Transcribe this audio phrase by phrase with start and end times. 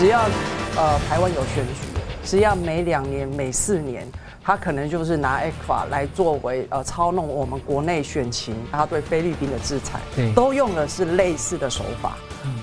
[0.00, 0.18] 只要
[0.78, 4.08] 呃台湾有选举，只要每两年、每四年，
[4.42, 12.16] 他可能就是拿 ECFA 来作为呃操弄我们国内选情，他对菲律宾的制裁，对，都用的是类似的手法。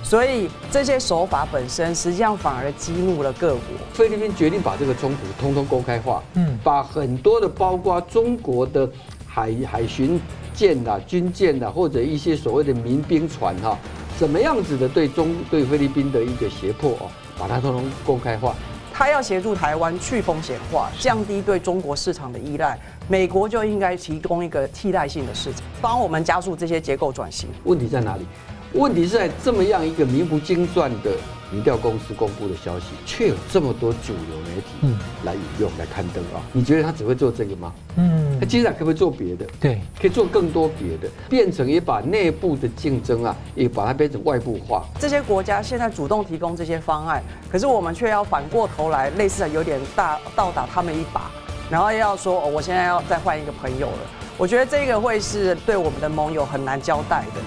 [0.04, 3.62] 所以这些手法本身实际上反而激怒了各国。
[3.94, 8.90] 菲律宾决定把这个冲突通通公开化，嗯，把很多的包括中国的
[9.28, 10.20] 海海巡
[10.56, 13.78] 舰呐、军舰呐，或者一些所谓的民兵船哈，
[14.18, 17.06] 怎么样子的对中对菲律宾的一个胁迫哦，
[17.38, 18.56] 把它通通公开化。
[18.94, 27.48] 他要协助台湾去风险化，降低对中国市场的依赖，美国就应该提供一个替代性的市场，帮我们加速这些结构转型。
[27.64, 28.26] 问题在哪里？
[28.74, 31.12] 问题是在这么样一个名不经传的
[31.52, 36.44] 民调公司公布的消息，却有这么多主流媒体来引用、来刊登啊！
[36.52, 37.74] 你觉得他只会做这个吗？
[37.96, 39.46] 嗯，他接下来可不可以做别的？
[39.60, 44.86] 对，可以做更多别的，变成也把内部的竞争啊，也把它变成外部化。
[45.00, 51.32] 这些国家现在主动提供这些方案，可是我们却要反过头来，类似的有点大倒打他们一把，
[51.70, 54.00] 然后要说哦，我现在要再换一个朋友了。
[54.38, 57.42] 我觉得这个会是对我们的盟友很难交代的。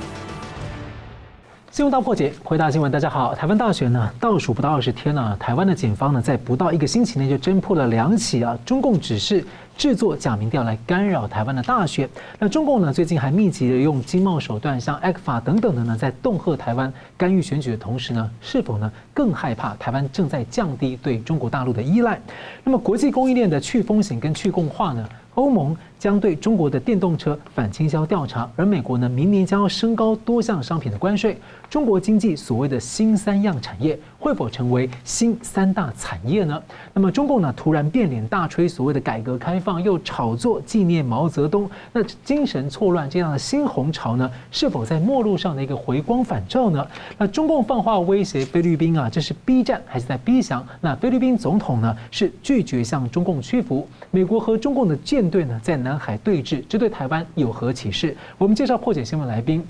[1.73, 2.91] 新闻大破解，回答新闻。
[2.91, 9.45] 大家好，台湾大选呢倒数不到二十天了，台湾的检方呢在不到一个星期内就侦破了两起啊，中共指示
[9.79, 12.11] 制作假民调来干扰台湾的大选。
[12.41, 22.21] 那中共呢最近还密集的用经贸手段，像 ECFA 等等的呢，在恫吓台湾干预选举的同时呢，是否呢更害怕台湾正在降低对中国大陆的依赖？
[22.65, 25.09] 那么国际供应链的去风险跟去共化呢？
[25.37, 31.37] 欧盟将对中国的电动车反倾销调查，而美国呢，明年将要升高多项商品的关税。
[31.69, 36.61] 中国经济所谓的新三样产业会否成为新三大产业呢？
[36.95, 46.85] 那么中共呢，突然变脸大吹所谓的改革开放，又炒作纪念毛泽东，那精神错乱这样的新红潮呢，是否在末路上的一个回光返照呢？
[47.19, 50.67] 那中共放话威胁菲律宾啊，这是逼战还是在逼降？
[50.81, 53.87] 那菲律宾总统呢，是拒绝向中共屈服。
[54.11, 58.17] 美国和中共的舰队呢，在南海对峙，这对台湾有何启示？
[58.39, 59.67] 我们介绍破解新闻来宾，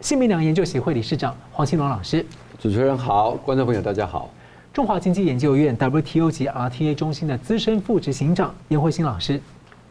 [0.00, 2.24] 新民良研究协会理事长黄新龙老师。
[2.58, 4.30] 主持人好，观众朋友大家好。
[4.72, 9.40] 中华经济研究院 WTO 及 RTA 中心的资深副执行长严慧欣老师。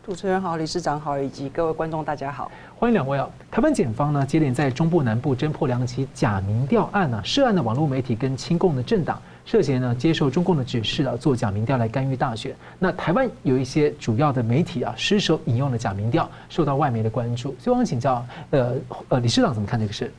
[0.04, 2.52] 主持人好，理事长好，以及各位观众大家好。
[2.76, 3.30] 欢迎两位啊！
[3.52, 9.22] 台湾检方呢，接连在中部南部侦破两起假民调案呢、啊，涉案的网络媒体跟亲共的政党。
[9.44, 12.56] 涉嫌呢接受中共的指示啊，做假民调来干预大选。
[12.80, 17.56] 那台湾有一些主要的媒体啊，失手引用了假民调，受到外媒的关注。
[17.60, 18.76] 所以我想请教，呃
[19.10, 20.12] 呃，理事长怎么看这个事？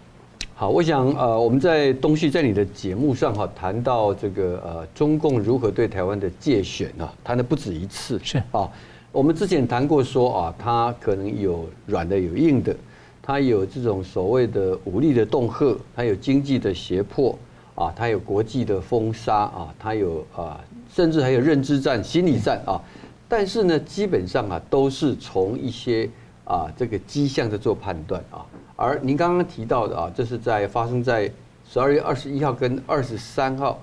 [0.54, 8.20] 好，我想呃，我们在东旭在你的节目上哈谈到这个呃中共如何对台湾的介选啊，谈的不止一次。
[8.22, 8.68] 是啊，
[9.10, 12.76] 我们之前谈过说啊，他可能有软的有硬的，
[13.22, 17.36] 他有这种所谓的武力的恫吓，他有经济的胁迫。
[17.82, 22.80] 啊，它有国际的封杀啊，它有啊，甚至还有认知战、心理战啊。
[23.28, 26.08] 但是呢，基本上啊，都是从一些
[26.44, 28.46] 啊这个迹象在做判断啊。
[28.76, 31.28] 而您刚刚提到的啊，这是在发生在
[31.68, 33.80] 十二月二十一号跟二十三号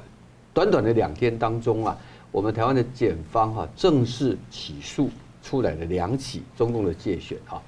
[0.53, 1.97] 短短的两天当中啊，
[2.31, 5.09] 我们台湾的检方哈正式起诉
[5.43, 7.61] 出来的两起中共的界选啊。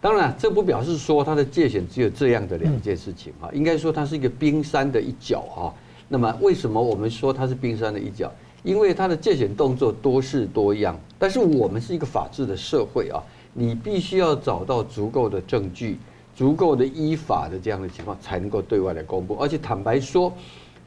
[0.00, 5.74] 当然，这不表示说他的介选只有这样的两件事情啊，应该说它是一个冰山的一角啊。
[6.08, 8.32] 那么，为什么我们说它是冰山的一角？
[8.62, 13.22] 因为它的介选动作多式多样，但是我们是一个法治的社会啊，
[13.52, 15.98] 你必须要找到足够的证据、
[16.34, 19.36] 足够的依法的这样的情况，才能够对外来公布。
[19.40, 20.32] 而且坦白说，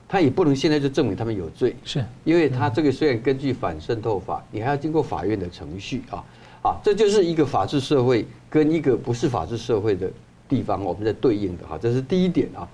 [0.08, 6.24] 他也不能现在就证明他们有罪，是因为他这个虽然根据反渗透法，你还要经过法院的程序啊。
[6.62, 10.12] 啊，这就是一个法治社会跟一个不是法治社会的
[10.48, 12.68] 地方，我们在对应的哈，这是第一点啊。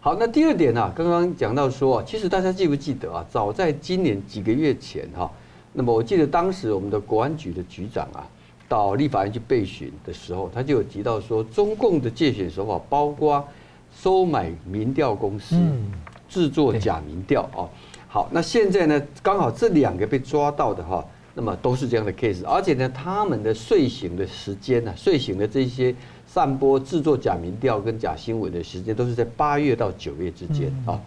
[0.00, 0.90] 好，那第二点呢？
[0.96, 3.26] 刚刚讲到说，其实大家记不记得啊？
[3.28, 5.30] 早在今年几个月前哈，
[5.72, 8.24] 那么我记得当时我们的国安局的局长啊，
[8.68, 13.46] 到立法院去备询的时候，他就有提到说，中共的借选手法包括
[13.94, 15.60] 收买民调公司，
[16.28, 17.68] 制作假民调啊。
[18.08, 21.04] 好，那现在呢，刚好这两个被抓到的哈。
[21.38, 25.94] 那么都是这样的 case，而且呢，他们的睡醒的时间呢，睡醒的这些
[26.26, 30.98] 散播、制作假民调跟假新闻的时间，都是在八月到九月之间啊。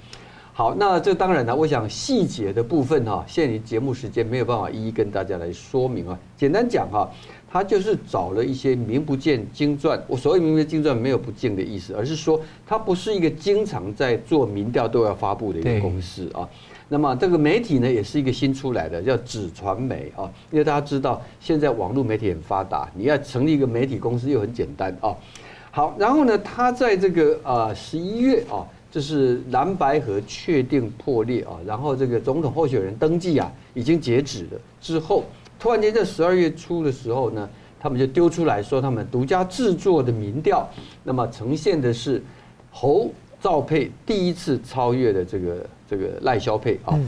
[0.53, 6.19] 好，那这当然呢，我想细节的部分哈，现在你节目时间没有办法一一跟大家来说明啊。
[6.37, 7.09] 简单讲哈，
[7.49, 16.47] 他就是找了一些名不见经传，我所谓名不见经传没有不敬的意思，而是说他不是一个经常在做民调都要发布的一个公司啊。
[16.91, 20.29] 那么这个媒体呢，也是一个新出来的，叫纸传媒啊。
[20.49, 25.15] 因为大家知道，现在网络媒体很发达，你要成立一个媒体公司又很简单啊。
[25.71, 35.23] 好，然后呢，他在这个呃十一月啊，这是蓝白河确定破裂啊，然后这个总统候选人登记啊已经截止了之后，
[35.59, 37.47] 突然间在十二月初的时候呢，
[37.79, 40.67] 他们就丢出来说他们独家制作的民调，
[41.03, 42.23] 那么呈现的是
[42.71, 46.99] 侯赵佩第一次超越了这个这个赖萧配啊。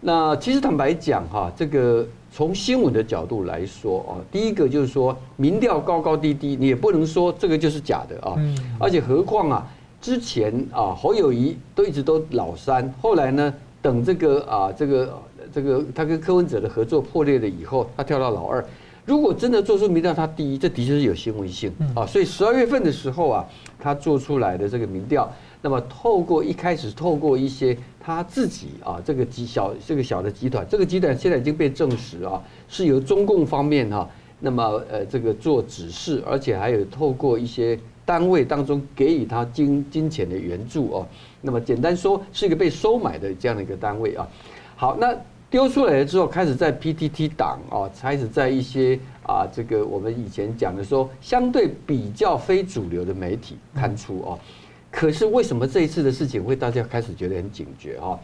[0.00, 8.36] 那其实坦白讲哈，这个从新闻的角度来说啊，第一个就是说民调高高低低，你也不能说这个就是假的啊。
[8.78, 9.66] 而且何况啊。
[10.02, 15.22] 之前啊，侯友谊都一直都老三，后来呢，等这个啊，这个
[15.52, 18.64] 这个他跟柯文哲的合作破裂了以后，他跳到老二。
[19.04, 22.06] 如果真的做出民调他第一，这的确是有新闻性啊。
[22.06, 23.44] 所以十二月份的时候啊，
[23.78, 25.30] 他做出来的这个民调，
[25.62, 34.08] 那么透过一开始透过一些他自己啊，这个集小这个小的集团，这个集团现在已经被证实啊，是由中共方面哈，
[34.38, 37.78] 那么呃这个做指示，而且还有透过一些。
[38.06, 41.06] 单位当中给予他金金钱的援助哦，
[41.40, 44.26] 那么简单说是一个被收买的这样的一个单位啊。
[44.74, 45.14] 好，那
[45.48, 54.38] 丢出来了之后，开始在 PTT 党啊，开始在一些啊这个我们以前讲的说相对比较非主流的媒体刊出哦。
[54.90, 58.18] 可是为什么这一次的事情会大家开始觉得很警觉啊？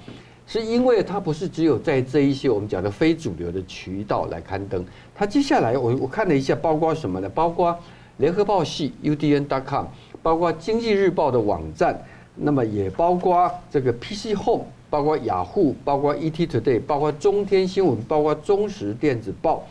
[0.47, 4.85] 是因为它不是只有在这一些我们讲的非主流的渠道来刊登，
[5.15, 7.29] 它接下来我我看了一下，包括什么呢？
[7.29, 7.77] 包括。
[8.19, 9.85] 联合报系 UDN.com，
[10.23, 12.03] 包括经济日报的网站，
[12.35, 19.63] 那么也包括这个 PC Home，包括雅虎，包括 ET Today，包括中天新闻，包括中时电子报，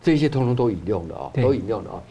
[0.00, 2.02] 这些通通都引用的啊，都引用的啊。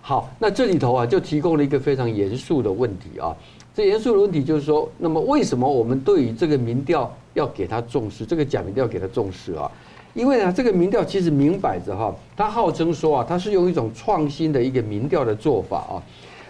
[0.00, 3.36] 好，那这里头啊就提供了一个非常严肃的问题啊。
[3.76, 9.70] 这严肃的问题就是说，那么为什么我们对于这个民调要给他重视，这个假民调要给他重视啊？
[10.14, 16.00] 因为呢，这个民调其实明摆着哈，他号称说啊，他是用一种创新的一个民调的做法啊。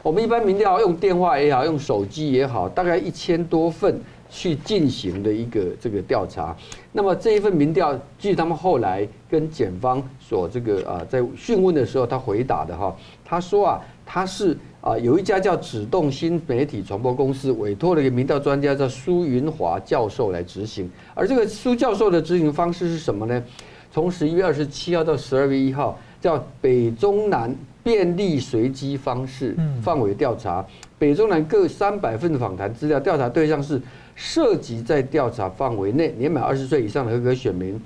[0.04, 4.00] 我们一般民调用电话也好，用手机也好，大概一千多份
[4.30, 6.56] 去进行的一个这个调查。
[6.92, 12.94] 那么这一份民调，据他们后来跟检方所这个啊，在讯问的时候，他回答的哈，
[13.24, 14.56] 他说啊，他是。
[14.86, 23.42] 啊，有一家叫指动新媒体传播公司委托了一个民调专家叫苏云华教授来执行，而这个苏教授的执行方式是什么呢？
[23.90, 27.52] 从十一月二十七号到十二月一号，叫北中南
[27.82, 30.64] 便利随机方式范围调查，
[31.00, 33.82] 北中南各三百份的访谈资料，调查对象是
[34.14, 37.76] 涉及在调查范围内年满二十岁以上的合格选民，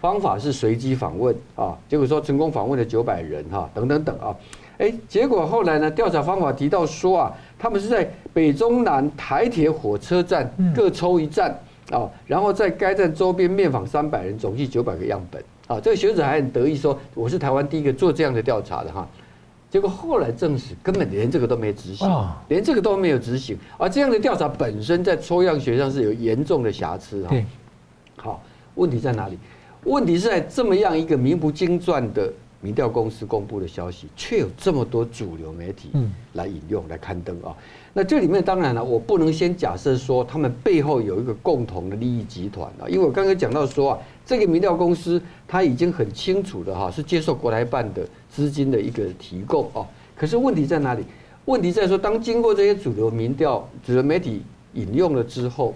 [0.00, 4.34] 方法是随机访问啊，结果说成功访问了九百人哈，等等等啊。
[4.78, 5.90] 哎，结果后来呢？
[5.90, 11.50] 调查方法提到说啊，他们是在北中南台铁火车站各抽一站
[11.90, 15.80] 啊，然后在该站周边面访三百人，总计九百个样本啊。
[15.80, 19.06] 这个学者还很得意说，我是台湾第一个做这样的调查的哈。
[19.68, 22.08] 结果后来证实，根本连这个都没执行，
[22.46, 23.58] 连这个都没有执行。
[23.78, 27.36] 而这样的调查本身在抽样学上是有严重的瑕疵哈。
[28.16, 28.42] 好，
[28.76, 29.36] 问题在哪里？
[29.82, 32.32] 问题是在这么样一个名不经传的。
[32.60, 35.90] 民调公司公布的消息，却有这么多主流媒体
[36.32, 37.54] 来引用、来刊登啊。
[37.92, 49.86] 那这里面当然了，我不能先假设说他们背后有一个共同的利益集团啊，因为我刚刚讲到说啊，这个民调公司他已经很清楚的哈，是接受国台办的资金的一个提供啊。
[50.16, 51.04] 可是问题在哪里？
[51.44, 54.42] 问题在说，当经过这些主流民调、主流媒体
[54.74, 55.74] 引用了之后，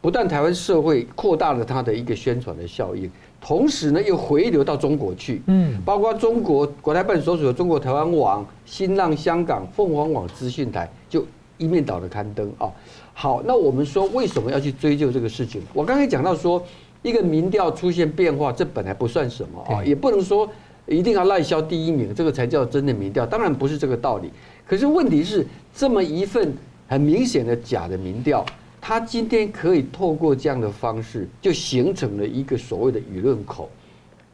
[0.00, 3.08] 不但台湾社会扩大了它的一个宣传的效应。
[3.44, 11.26] 同时呢，又回流到中国去，嗯，包括中国国台办所属的中国台湾网、新浪香港、凤凰网资讯台，就
[11.58, 12.70] 一面倒的刊登啊。
[13.12, 15.60] 好，那我们说为什么要去追究这个事情？
[15.74, 16.64] 我刚才讲到说，
[17.02, 20.48] 一个民调出现变化，这本来不算什么啊，也不能说
[20.86, 24.30] 一定要赖销第一名，这个才叫真的民调，当然不是这个道理。
[24.64, 26.54] 可是问题是，这么一份
[26.86, 28.46] 很明显的假的民调。
[28.84, 33.70] 他今天可以透过这样的方式，就形成了一个所谓的舆论口。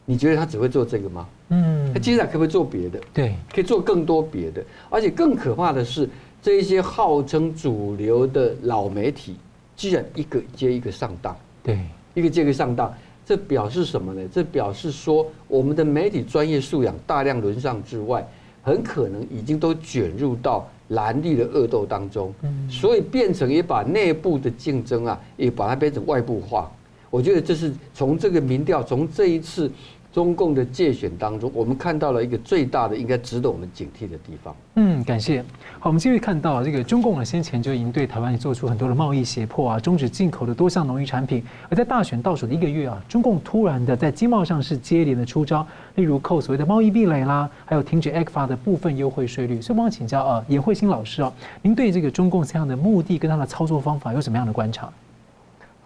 [0.07, 1.29] 你觉得他只会做这个吗？
[1.51, 2.99] 嗯，他接下来可不可以做别的？
[3.13, 4.65] 对，可以做更多别的。
[4.89, 6.09] 而且更可怕的是，
[6.41, 9.37] 这一些号称主流的老媒体，
[9.77, 11.37] 居然一个接一个上当。
[11.63, 11.79] 对，
[12.15, 12.91] 一个接一个上当，
[13.27, 14.27] 这表示什么呢？
[14.33, 18.27] 这表示说，我们的媒体专业素养大量沦丧之外，
[18.63, 20.67] 很可能已经都卷入到。
[20.89, 22.33] 蓝绿的恶斗当中，
[22.71, 26.71] 所以变成也把内部的竞争啊，也把它变成外部化。
[27.11, 29.71] 我觉得这是从这个民调，从这一次
[30.19, 34.53] 中共的界选当中，我们看到了一个最大的应该值得我们警惕的地方。
[34.75, 35.45] 嗯，感谢。
[35.79, 41.41] 好，我们继续看到这个中共呢，先前就已经对台湾也做出很多的贸易胁迫啊，终止进口的多项农渔产品。
[41.71, 49.61] 而在大选倒数的一个月啊，中共突然的在经贸上是接连的出招，例如扣所谓的贸易壁垒啦，还有停止 ECFA 的部分优惠税率。
[49.61, 51.33] 所以，我想请教啊，颜慧欣老师啊，
[51.63, 54.91] 您对这个中共这样的目的跟他的操作方法有什么样的观察？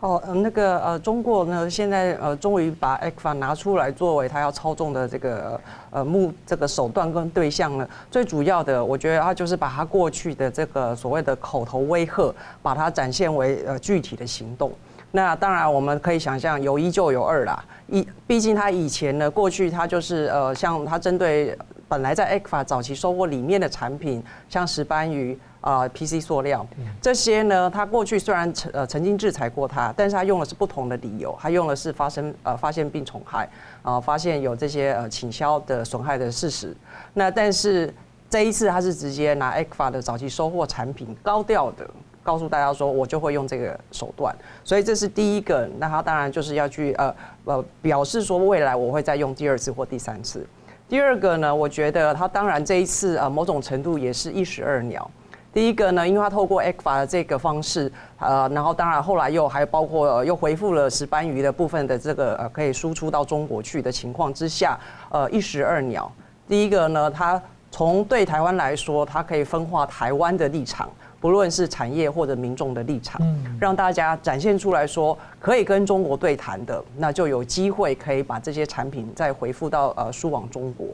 [0.02, 7.88] 哦，那个呃，中国呢，现在呃，终于把 ECFA 拿出来作为他要操纵的这个呃目这个手段跟对象了。
[8.10, 14.72] 最主要的，我觉得他就是把他过去的这个所谓的口头威吓，把它展现为呃具体的行动。
[15.12, 17.64] 那当然，我们可以想象有一就有二啦。
[17.86, 21.56] 一，毕竟他以前呢，过去他就是呃，像他针对
[21.92, 25.38] 本来在 ECFA 早期收获里面的产品，像石斑鱼。
[25.60, 26.66] 啊，PC 塑料
[27.00, 33.48] 这些呢，它过去虽然曾呃曾经制裁过它，但是它用的是不同的理由，它用的是发生呃发现病虫害
[33.82, 36.76] 啊，发现有这些呃倾销的损害的事实。
[37.14, 37.94] 那但是
[38.28, 41.88] 这一次它是直接拿 ECFA 的早期收获产品高调的
[42.24, 44.34] 告诉大家说，我就会用这个手段，
[44.64, 45.70] 所以这是第一个。
[45.78, 50.44] 那他当然就是要去呃呃表示说未来我会再用第二次或第三次。
[50.92, 55.10] 第二个呢，我觉得他当然这一次啊某种程度也是一石二鸟。
[55.50, 66.12] 第一个呢，因为他透过 ECFA 的这个方式，呃，然后当然后来又还包括又恢复了石斑鱼的部分的这个呃可以输出到中国去的情况之下，呃，一石二鸟。
[66.46, 70.90] 第一个呢，他从对台湾来说，它可以分化台湾的立场，
[71.22, 73.18] 不论是产业或者民众的立场，
[73.58, 80.88] 让大家展现出来说可以跟中国对谈的，那就有机会可以把这些产品再回复到呃输往中国。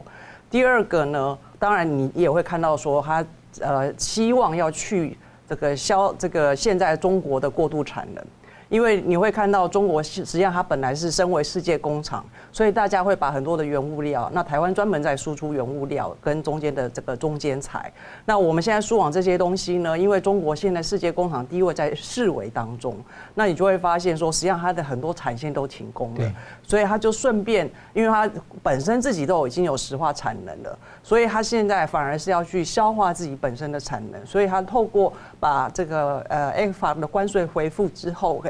[0.49, 3.25] 第二个呢，当然你也会看到说他。
[3.61, 5.17] 呃，希望要去
[5.49, 8.25] 这个消这个现在中国的过度产能。
[8.69, 17.91] 因为你会看到中国实际上它本来是身为世界工厂，所以大家会把很多的原物料，那台湾专门在输出原物料跟中间的这个中间材。
[18.27, 22.97] 那我们现在输往这些东西呢，因为中国现在世界工厂地位在式微当中，
[23.35, 26.33] 那你就会发现说，实际上它的很多产线都停工了，
[26.63, 28.31] 所以它就顺便，因为它
[28.63, 35.11] 本身自己都已经有石化产能了，所以它现在反而是要去消化自己本身的产能，所以它透过
[35.41, 38.45] 把这个呃 ECFA 的关税恢复之后。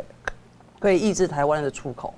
[0.79, 2.15] 可以抑制台湾的出口。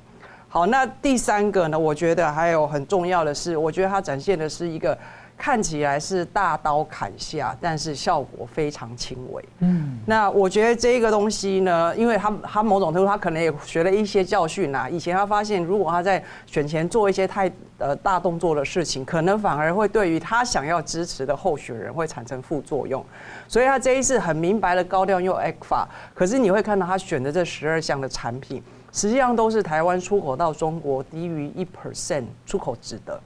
[0.49, 1.79] 好，那第三个呢？
[1.79, 4.99] 我觉得还有很重要的是，我觉得它展现的是一个
[5.41, 9.43] 看起来是大刀砍下，但是效果非常轻微。
[9.61, 14.87] 嗯，那我觉得这个东西呢，因为他他某种程度他可能也学了一些教训啊。
[14.87, 23.03] 以前他发现，如果他在选前做一些太呃大动作的事情，可能反而会对于他想要支持的候选人会产生副作用。
[23.49, 33.19] 所以他这一次很明白的高调用 ECFA，可是你会看到他选的这十二项的产品，实际上都是台湾出口到中国低于一 percent 出口值的。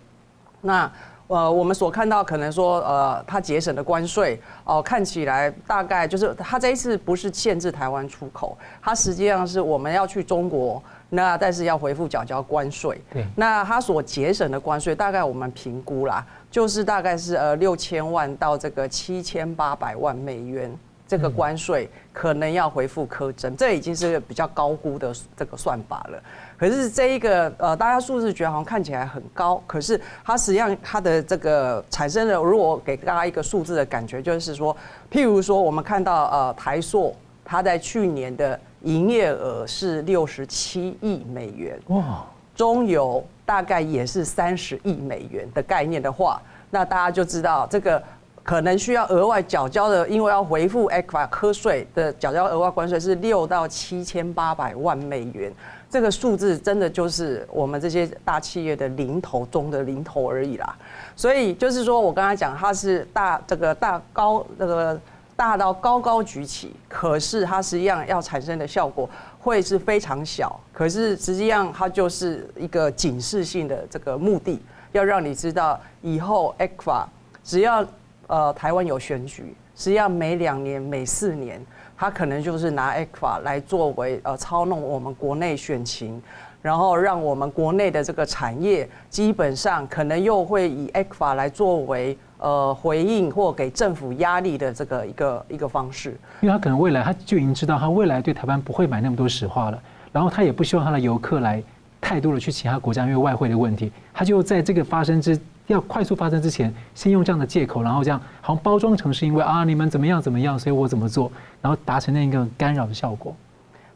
[0.61, 0.91] 那
[1.27, 13.01] 呃，我们所看到可能说呃，他节省的关税哦，看起来大概就是他这一次不是限制台湾出口，他实际上是我们要去中国，那但是要回复缴交关税。
[13.13, 16.25] 对，那他所节省的关税大概我们评估啦。
[16.51, 20.73] 就是大概是呃六千万到这个七千八百万美元，
[21.05, 26.23] 这个关税可能要回复课征，这已经是比较高估的这个算法了。
[26.65, 34.75] 可是这一个呃，大家数字觉得好像看起来很高，可是它实际上它的这个产生的，如果给大家一个数字的感觉，就是说，
[35.11, 42.25] 譬如说我们看到呃台塑，它在去年的营业额是六十七亿美元，哇，
[42.57, 43.23] 中油。
[43.47, 46.41] 大概也是三十亿美元的概念的话，
[46.71, 48.03] 那大家就知道这个
[48.43, 55.53] 可能需要额外缴交的，因为要回复 ECFA 课税的缴交额外关税是六到七千八百万美元，
[55.95, 60.77] 这个数字真的就是我们这些大企业的零头中的零头而已啦。
[61.15, 65.01] 所以就是说我刚才讲，它是大这个大高这个
[65.37, 69.09] 大到高高举起，可是它实际上要产生的效果。
[69.39, 74.61] 会是非常小，可是实际上它就是一个警示性的这个目的，
[74.91, 77.05] 要让你知道以后 ECFA
[77.45, 77.87] 只要
[78.27, 81.65] 呃台湾有选举，实际上每两年、每四年，
[81.97, 86.21] 他可能就是拿 ECFA 来作为呃操弄我们国内选情，
[86.61, 92.17] 然后让我们国内的这个产业基本上可能又会以 ECFA 来作为。
[92.37, 96.11] 呃，回应或给政府压力的这个一个一个方式，
[96.43, 99.83] 因为他可能未来他就已经知道，他未来对台湾不会买那么多石化了，
[100.13, 101.63] 然后他也不希望他的游客来
[102.03, 111.33] 太多的去其他国家，因为外汇的问题，他就在这个发生之要快速发生之前，先用这样的借口，然后这样好像包装成是因为啊你们怎么样怎么样，所以我怎么做，
[111.65, 113.35] 然后达成那个干扰的效果。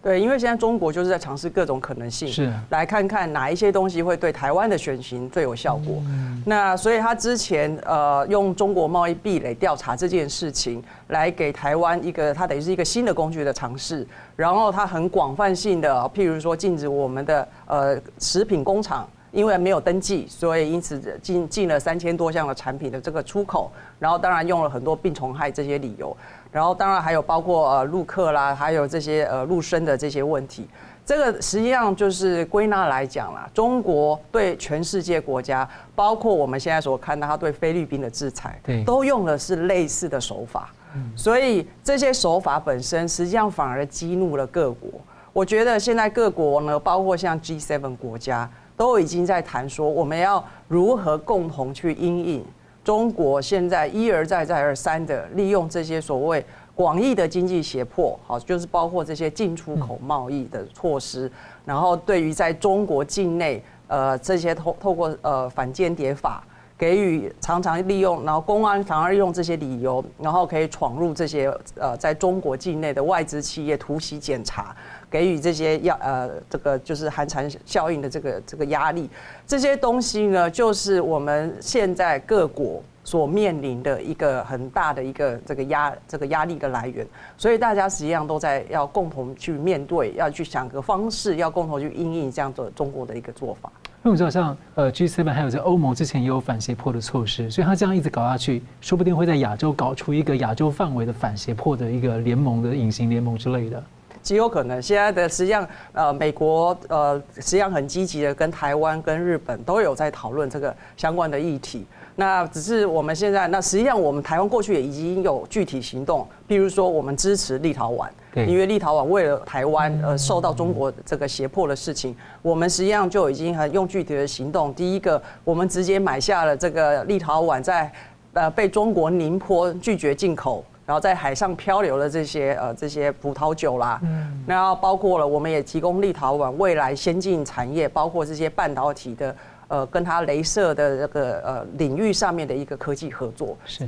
[0.01, 5.97] 对，因为现在中国就是在尝试各种可能性，是来看看哪一些东西会对台湾的选情最有效果。
[6.07, 14.07] 嗯、那所以他之前呃用中国贸易壁垒调查这件事情，来给台湾一个它等于是一个新的工具的尝试。
[14.35, 23.71] 然后他很广泛性的，譬如说禁止我们的呃食品工厂，因为没有登记，所以因此进进了三千多项的产品的这个出口。
[23.99, 26.17] 然后当然用了很多病虫害这些理由。
[26.51, 30.69] 然后当然还有包括呃陆客啦，还有这些呃陆生的这些问题，
[31.05, 40.71] 这个实际上就是归纳来讲啦，中国对全世界国家，包括我们现在所看到他对菲律宾的制裁，对，都用的是类似的手法，
[41.15, 44.89] 所以这些手法本身实际上反而激怒了各国。
[45.35, 52.45] 我觉得现在各国呢，包括像 G7 国家，都已经在谈说我们要如何共同去应应。
[52.89, 56.43] 中国现在一而再、再而三的利用这些所谓
[56.75, 61.31] 广义的经济胁迫，好，就是包括这些进出口贸易的措施，
[61.67, 66.43] 然后对于在中国境内，呃，这些透透过呃反间谍法
[66.79, 74.75] 给予常常利用，然后公安常常用这些理由，然后可以闯入这些呃在中国境内的外资企业突袭检查。
[75.11, 79.09] 给予这些压呃这个就是寒蝉效应的这个这个压力，
[79.47, 87.07] 这些东西呢，就是我们现在各国所面临的一个很大的一个这个压这个压力的来源，
[87.39, 93.73] 所以大家实际上都在要共同去面对，要去想个方式，要共同去应应这样做中国的一个做法。
[94.05, 103.83] 因为我知道像呃 G7 还有在欧盟之前也有反胁迫的措施，所以他这样一直搞下去，说不定会在亚洲搞出一个亚洲范围的反胁迫的一个联盟的隐形联盟之类的。
[104.29, 111.87] 极有可能，现在的实际上，呃，美国呃，实际上很积极的跟台湾、跟日本都有在讨论这个相关的议题。
[112.17, 124.75] 那只是我们现在，那实际上我们台湾过去也已经有具体行动，譬如说我们支持立陶宛，因为立陶宛为了台湾而受到中国这个胁迫的事情，我们实际上就已经很用具体的行动。
[124.75, 127.91] 第一个，我们直接买下了这个立陶宛在
[128.35, 130.63] 呃被中国宁波拒绝进口。
[130.89, 139.37] 然后在海上漂流的这些呃这些葡萄酒啦，嗯，然后包括了我们也提供立陶宛未来先进产业，包括这些半导体的
[139.69, 143.55] 呃跟它镭射的这个呃领域上面的一个科技合作。
[143.67, 143.87] 是，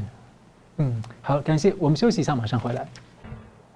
[0.77, 2.87] 嗯，好，感谢，我们休息一下，马上回来。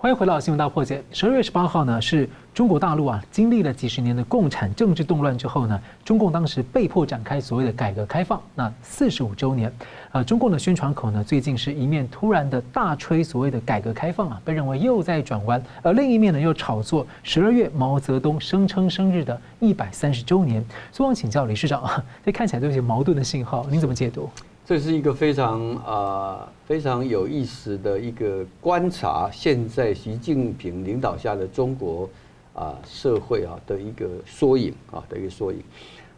[0.04, 1.02] 欢迎回到新闻大破解。
[1.12, 9.72] 十二月十八号呢，是中国大陆啊，经历了几十年的共产政治动乱之后呢，中共当时被迫展开所谓的改革开放，那四十五周年，
[10.12, 20.62] 呃，中共的宣传口呢，最近是一面突然的大吹所谓的改革开放啊，被认为又在转弯，而另一面呢，又炒作十二月毛泽东声称生日的一百三十周年。
[20.92, 21.82] 所以我请教理事长，
[22.22, 24.28] 这看起来都有些矛盾的信号，您怎么解读？
[24.66, 32.08] 这是一个非常啊非常有意思的一个观察，现在习近平领导下的中国
[32.54, 35.58] 啊社会啊的一个缩影啊的一个缩影。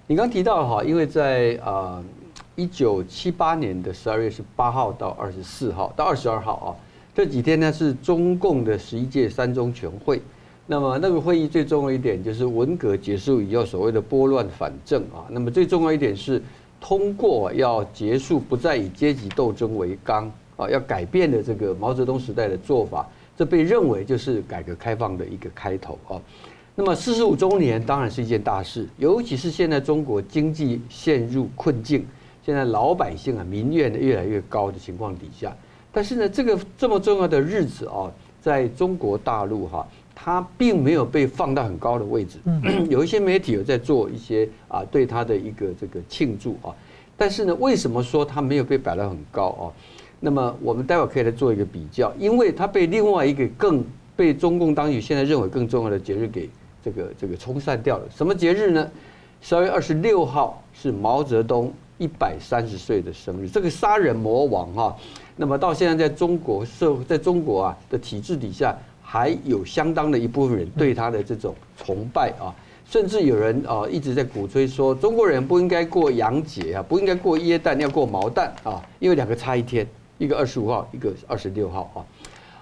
[0.06, 2.00] 你刚提到哈，因为在啊
[2.54, 6.68] 一九七八年的十二月十八号到二十四号到二十二号啊
[7.16, 10.22] 这几天呢是中共的十一届三中全会。
[10.68, 15.26] 那么那个会议最重要一点就是文革结束以后所谓的拨乱反正啊。
[15.30, 16.40] 那么最重要一点是。
[16.86, 23.04] 通过要结束不再以阶级斗争为纲啊，要改变的这个毛泽东时代的做法，
[23.36, 26.14] 这被认为就是改革开放的一个开头啊。
[26.76, 32.06] 那么四十五周年当然是一件大事，尤其是现在中国经济陷入困境，
[32.44, 35.52] 现在老百姓啊民怨越来越高的情况底下，
[35.90, 38.08] 但是呢，这个这么重要的日子啊，
[38.40, 39.84] 在中国大陆哈。
[40.18, 42.38] 他并没有被放到很高的位置，
[42.88, 46.74] 有一些媒体有在做一些啊对他的一个这个庆祝啊，
[47.18, 49.64] 但是呢，为什么说他没有被摆到很高啊？
[50.18, 53.84] 那么我们待会可以来做一个比较，因为他被另外一个更
[54.16, 56.48] 被中共当局现在认为更重要的节日给
[56.82, 58.04] 这个这个冲散掉了。
[58.10, 58.90] 什么节日呢？
[59.42, 64.96] 十二月二十六号是毛泽东一百三十岁的生日，这个杀人魔王哈，
[65.36, 68.74] 那么到现在在中国社会，在中国啊的体制底下。
[69.08, 72.50] 还有相当的一部分人对他的这种崇拜啊，
[72.84, 79.86] 甚至有人啊一直在鼓吹说，中国人不应该过洋节啊，不应该过耶诞，要过毛诞啊，因为两个差一天，
[80.18, 82.02] 一个二十五号，一个二十六号啊。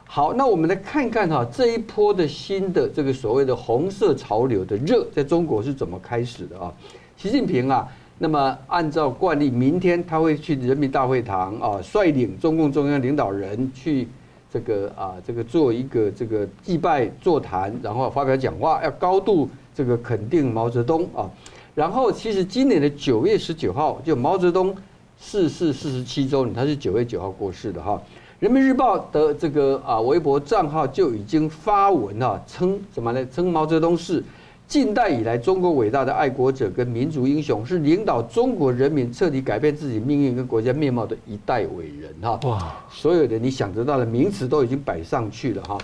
[0.05, 6.71] 好，那我们来看看哈，这一波的新的这个所谓的红色潮流的热，在中国是怎么开始的啊？
[7.17, 14.07] 习近平啊，那么按照惯例，明天他会去人民大会堂啊，率领中共中央领导人去。
[14.55, 21.29] 这个啊，这个做一个这个祭拜座谈，然后发表讲话，要高度这个肯定毛泽东啊。
[21.75, 24.73] 然后其实今年的九月十九号，就毛泽东
[25.21, 28.01] 逝世四十七周年，他是九月九号过世的哈。
[28.39, 33.27] 人民日报的这个啊微博账号就已经发文啊，称什么呢？
[33.35, 34.23] 称毛泽东是
[34.67, 42.41] 近代以来中国伟大的爱国者跟民族英雄，是领导中国人民彻底改变自己命运跟国家面貌的一代伟人哈。
[42.45, 45.79] 哇，所有的你想得到的名词都已经摆上去了哈。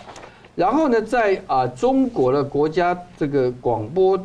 [0.57, 4.19] 然后呢，在啊中国的国家这个广播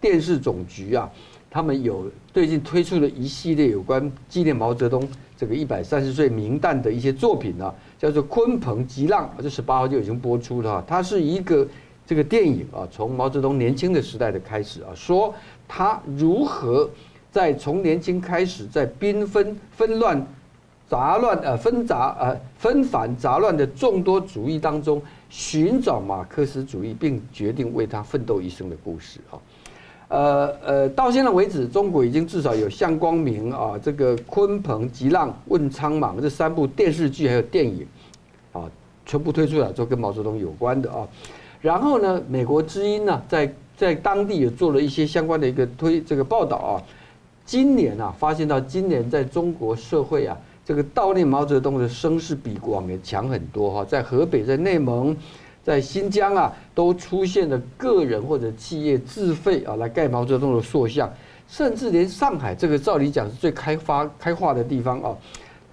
[0.00, 1.08] 电视总局啊，
[1.48, 5.08] 他们有最近推出了一系列有关纪念毛泽东。
[5.36, 10.84] 这个一百三十岁名旦的一些作品呢，叫做《鲲鹏激浪》，这十八号就已经播出了哈。
[10.86, 11.66] 它是一个
[12.10, 15.32] 这个电影啊，从毛泽东年轻的时代的开始啊，说
[15.68, 16.90] 他如何
[17.30, 20.26] 在从年轻开始，在缤纷纷乱
[20.88, 29.38] 杂乱呃纷杂呃纷繁杂乱的众多主义当中寻找马克思主义，并决定为他奋斗一生的故事啊。
[30.08, 37.86] 呃呃，到现在为止，中国已经至少有向光明啊，这个鲲鹏激浪、问苍茫这三部电视剧还有电影，
[38.52, 38.68] 啊，
[39.06, 41.06] 全部推出来，都跟毛泽东有关的啊。
[41.60, 46.82] 然后呢，美国之音呢，在在当地也做了一些相关的一个推这个报道啊。
[47.44, 55.16] 今年啊，发现到今年在中国社会啊，这个悼念毛泽东的声势比往年强很多哈，在河北，在内蒙。
[55.62, 61.12] 在新疆啊，都出现了个人或者企业自费啊来盖毛泽东的塑像，
[61.46, 65.14] 甚至连上海这个照理讲是最开发开化的地方啊，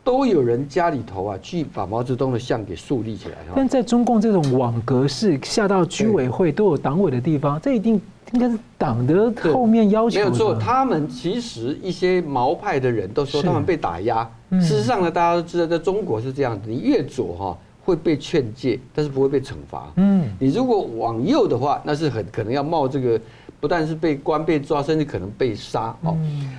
[0.08, 3.36] 都有人家里头啊去把毛泽东的像给树立起来。
[3.54, 8.00] 但在中共这种网格式下到居委会都有党委的地方，这一定
[8.32, 10.17] 应该是党的后面要求。
[10.17, 14.24] 没有错，他们其实一些毛派的人都说他们被打压。
[14.52, 17.58] 事实上呢，大家都知道，在中国是这样子，你越左哈。
[17.84, 19.89] 会被劝诫，但是不会被惩罚。
[19.96, 23.17] 嗯，你如果往右的话，那是很可能要冒这个，
[23.60, 25.96] 不但是被关、被抓，甚至可能被杀。
[26.04, 26.15] 哦，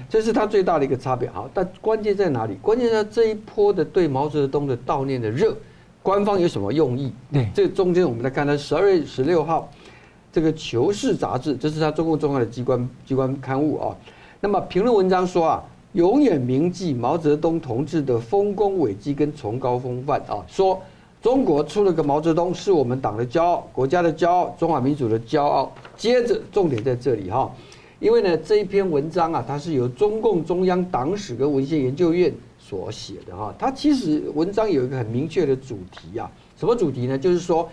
[0.08, 1.30] 这是他最大的一个差别。
[1.30, 2.56] 好，但关键在哪里？
[2.60, 5.56] 关键在这一波的对毛泽东的悼念的热，
[6.02, 7.12] 官方有什么用意？
[7.32, 9.70] 对，这中间我们来看，他十二月十六号，
[10.32, 13.96] 这个《求是》杂志，这是他中共重要的机关机关刊物啊。
[14.40, 20.80] 那么评论文章说啊，永远铭记毛泽东同志的丰功伟绩跟崇高风范啊，说。
[21.20, 25.72] 中国出了个毛泽东，是我们党的骄傲，国家的骄傲，中华民族的骄傲。
[25.96, 27.52] 接着重点在这里哈，
[27.98, 33.52] 因为呢这一篇文章啊，它是由中共中央党史跟文献研究院所写的哈。
[33.58, 37.18] 它其实文章有一个很明确的主题啊，什么主题呢？
[37.18, 37.68] 就是说，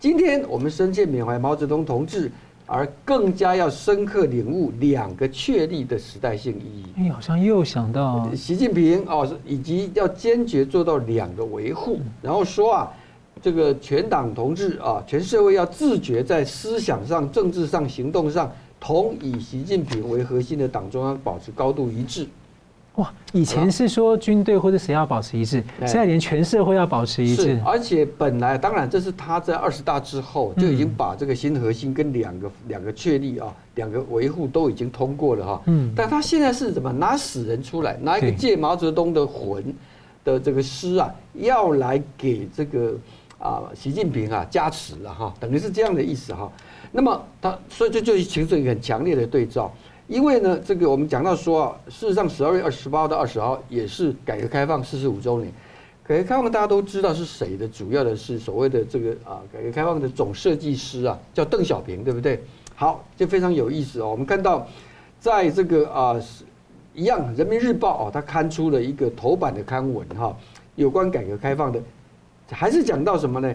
[0.00, 2.30] 今天我们深切缅怀毛泽东同志。
[2.70, 6.84] 而更加要深刻领悟两个确立的时代性意义。
[6.98, 11.98] 哎，好像又想到习近平哦，以及要坚决做到两个维护。
[12.20, 12.92] 然后说啊，
[13.40, 22.26] 这个全党同志啊，全社会要自觉在思想上、政治上、行动上，同以习近平为核心的党中央保持高度一致。
[22.98, 27.56] 哇，以前是说军队或者谁要保持一致，现在连全社会要保持一致。
[27.64, 35.62] 而且本来当然这是他在二十大之后就已经把这个新核心跟两个两个确立啊，两个维护都已经通过了哈。
[35.66, 39.62] 嗯，但他现在是怎么拿死人出来，拿一个借毛泽东的魂
[40.24, 42.96] 的这个诗啊，要来给这个
[43.38, 46.50] 啊习近平啊加持了哈，等于是这样的意思哈。
[46.90, 49.72] 那么他所以这就形成一个很强烈的对照。
[50.08, 55.52] 因为呢，这个我们讲到说啊，事实上十二月二十八到二十号也是改革开放四十五周年。
[56.02, 62.42] 改革开放大家都知道是谁的，主要的是所谓的这个啊，改革开放的总设计师啊，叫邓小平，对不对？
[62.74, 64.10] 好，这非常有意思哦。
[64.10, 64.66] 我们看到，
[65.20, 66.18] 在这个啊，
[66.94, 70.34] 一样《人民日报》哦，它刊出了一个头版的刊文哈，
[70.76, 71.78] 有关改革开放的，
[72.50, 73.54] 还是讲到什么呢？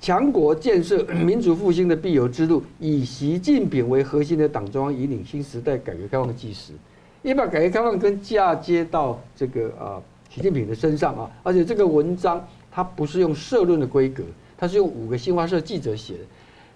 [0.00, 6.72] 强国建设、 民族复兴的必由之路，以习近平为核心的党中央引领新时代改革开放的基石，
[7.22, 11.30] 也把改革开放跟嫁接到这个啊习近平的身上啊。
[11.42, 14.22] 而且这个文章它不是用社论的规格，
[14.56, 16.20] 它是用五个新华社记者写的。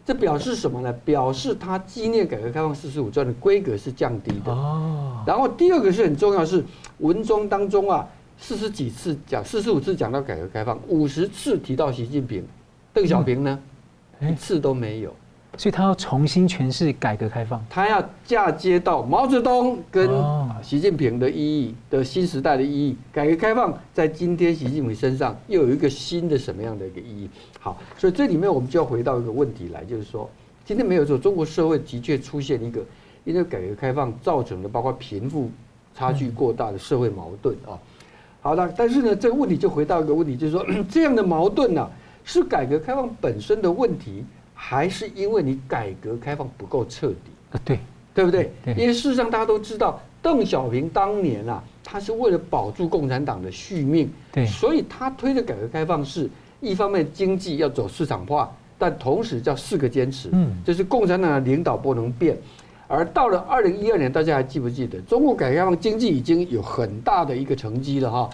[0.02, 0.92] 这表示什么呢？
[1.04, 4.50] 表示他纪念改革开放四十五周年的规格是降低的。
[4.50, 5.22] 哦。
[5.26, 6.64] 然后第二个是很重要，是
[6.98, 12.42] 文中当中啊四十几次讲，四十五次讲到改革开放，五十次提到习近平。
[12.92, 13.58] 邓小平呢，
[14.20, 15.14] 一次都没有，
[15.56, 20.10] 所以他要重新诠释改革开放，他要嫁接到毛泽东跟
[20.60, 22.96] 习近平的意义的新时代的意义。
[23.12, 27.30] 改革开放在今天习近平身上又有一个新的什么样的一个意义？
[27.60, 30.28] 好，所以这里面我们就要回到一个问题来，就是说，
[30.64, 32.84] 今天没有说中国社会的确出现一个
[33.24, 35.48] 因为改革开放造成的包括贫富
[35.94, 37.78] 差距过大的社会矛盾啊。
[38.42, 41.90] 好了，但是呢，这个问题就回到一个问题，就是说 这样的矛盾呢、啊。
[42.24, 47.16] 是改革开放本身的问题，还是因为你改革开放不够彻底？
[47.52, 47.78] 啊，对，
[48.14, 48.52] 对不对？
[48.76, 56.28] 因为事实上大家都知道，邓小平当年啊，他是为了保住共产党的续命，对，所以他推的改革开放是
[56.60, 62.36] 一方面经济要走市场化，但同时叫四个坚持，嗯，就是共产党的领导不能变。
[62.86, 68.28] 而到了二零一二年，大家还记不记得，中国改革开放经济已经有很大的一个成绩了哈？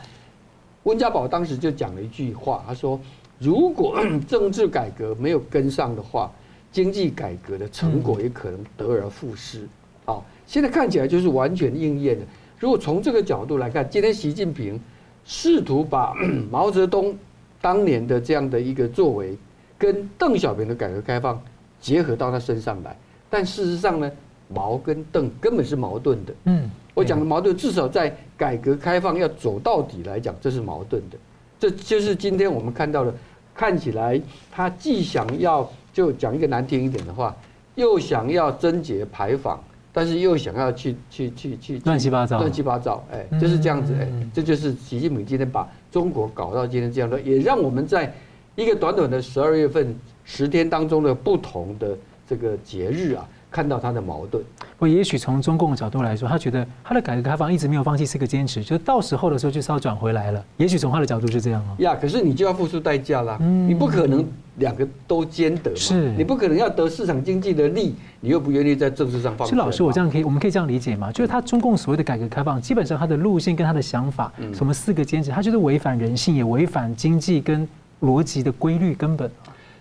[0.85, 2.99] 温家宝当时就讲了一句话，他说
[3.39, 6.31] ：“如果 政治改革没有跟上的话，
[6.73, 9.67] 经济改革的成果也可能得而复失。”
[10.05, 12.25] 好，现在看起来就是完全应验的。
[12.59, 14.81] 如果从这个角度来看，今天习近平
[15.25, 16.15] 试图把
[16.51, 17.17] 毛泽东
[17.61, 19.37] 当年的这样的一个作为，
[19.77, 21.43] 跟邓小平的改革开放
[21.81, 22.97] 结合到他身上来，
[23.29, 24.11] 但事实上呢？
[24.49, 26.33] 毛跟邓根本是矛盾的。
[26.45, 31.19] 嗯，我讲的矛盾，至少在改革开放要走到底来讲，这是矛盾的。
[31.59, 33.15] 这就是今天我们看到的，
[33.55, 37.35] 看起来他既想要就讲一个难听一点的话，
[37.75, 39.59] 又想要贞节牌坊，
[39.93, 43.03] 但是又想要去去去去乱七八糟，乱七八糟。
[43.11, 43.95] 哎，就是这样子。
[43.99, 48.13] 哎，这就是习近平今天把中国搞到今天这样的，也让我们在
[48.55, 51.97] 一个短短的十二月份十天当中的不同的
[52.29, 53.27] 这个节日啊。
[53.57, 54.45] 看到他的矛盾，
[54.79, 60.45] 我也许从中共的角度来说，他觉得他的改革开放一直没有放弃四个坚持，就到时候的时候就是要转回来了。
[60.59, 61.73] 也许从他的角度是这样啊。
[61.79, 64.23] 呀，可是你就要付出代价啦，你不可能
[64.57, 65.77] 两个都兼得嘛。
[65.79, 69.49] 是，你不可能要得市场经济的利，你又不愿意在政治上放。
[69.49, 71.11] 是老师，我这样可以，我们可以这样理解吗？
[71.11, 77.67] 就是他中共所谓的改革开放，基本上他的路线跟他的想法，什么四个坚持，他就是违反人性，也违反经济跟
[78.03, 79.31] 逻辑的规律根本。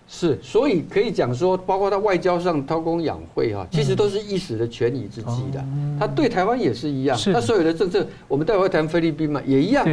[0.08, 5.64] 是，所以可以讲说，包括他外交上韬光养晦哈，其实都是一时的权宜之计的。
[6.00, 9.86] 他对台湾也是一样，他所有的政策，我们待会会谈菲律宾嘛，也一样，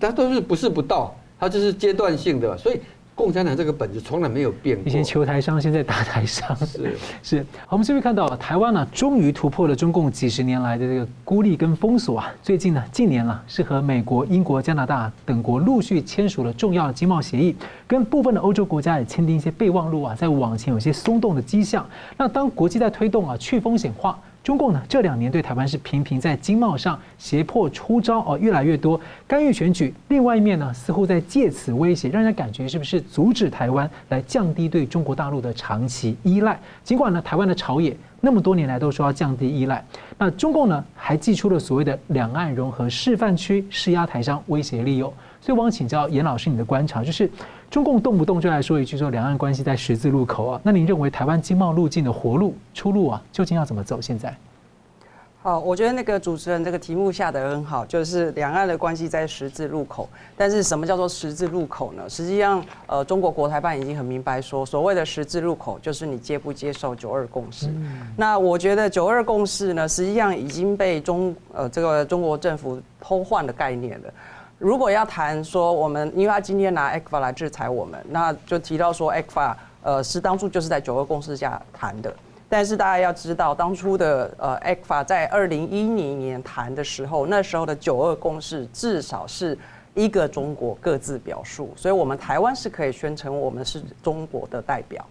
[0.00, 2.80] 他都是不是不到，他就是阶段性的，所以。
[3.16, 4.86] 共产党这个本质从来没有变过。
[4.86, 6.54] 以前求台商，现在打台商。
[6.54, 7.46] 是 是。
[7.60, 12.30] 好，我们这边看到台湾呢，终于突破了中共几十年来的这个孤立跟封锁啊。
[12.42, 21.88] 最近呢，近年了是和美国、英国、加拿大等国陆续签署了重要的经贸协议，跟部分的欧洲国家也签订一些备忘录啊，在往前有些松动的迹象。
[22.18, 24.18] 那当国际在推动啊去风险化。
[24.46, 29.92] 中共呢，这两年对台湾是频频在经贸上胁迫出招哦，越来越多干预选举。
[30.06, 36.56] 另外一面呢，似乎在借此威胁，让人感觉是不是阻止台湾来降低对中国大陆的长期依赖？
[36.84, 39.84] 尽管呢，台湾的朝野那么多年来都说要降低依赖，
[40.16, 45.12] 那中共呢还寄出了所谓的两岸融合示范区，施压台商，威胁利诱。
[45.40, 47.28] 所以，我想请教严老师，你的观察就是，
[47.70, 54.00] 中共动不动就来说一句说两岸关系在十字路口啊，那您认为台湾经贸路径的活路出路啊，究竟要怎么走？
[54.00, 54.34] 现在？
[55.42, 60.08] 好，我觉得那个主持人这个题目下得很好，就是两岸的关系在十字路口。
[60.36, 62.08] 但是什么叫做十字路口呢？
[62.08, 67.68] 实际上，呃，中国国台办已经很明白说，所谓的十字路口就是你接不接受九二共识。
[68.16, 74.12] 那我觉得九二共识呢，实际上已经被中呃这个中国政府偷换的概念了。
[74.58, 82.14] 如果要谈说我们，因为他今天拿 ECFA 来制裁我们，那就提到说 ECFA 呃是当初就是在九二共识下谈的。
[82.48, 89.58] 但是大家要知道，当初的呃 ECFA 在二零一零年谈的时候，那时候的九二共识至少是
[89.94, 95.04] 一个中国各自表述，所以我们台湾是可以宣称我们是中国的代表。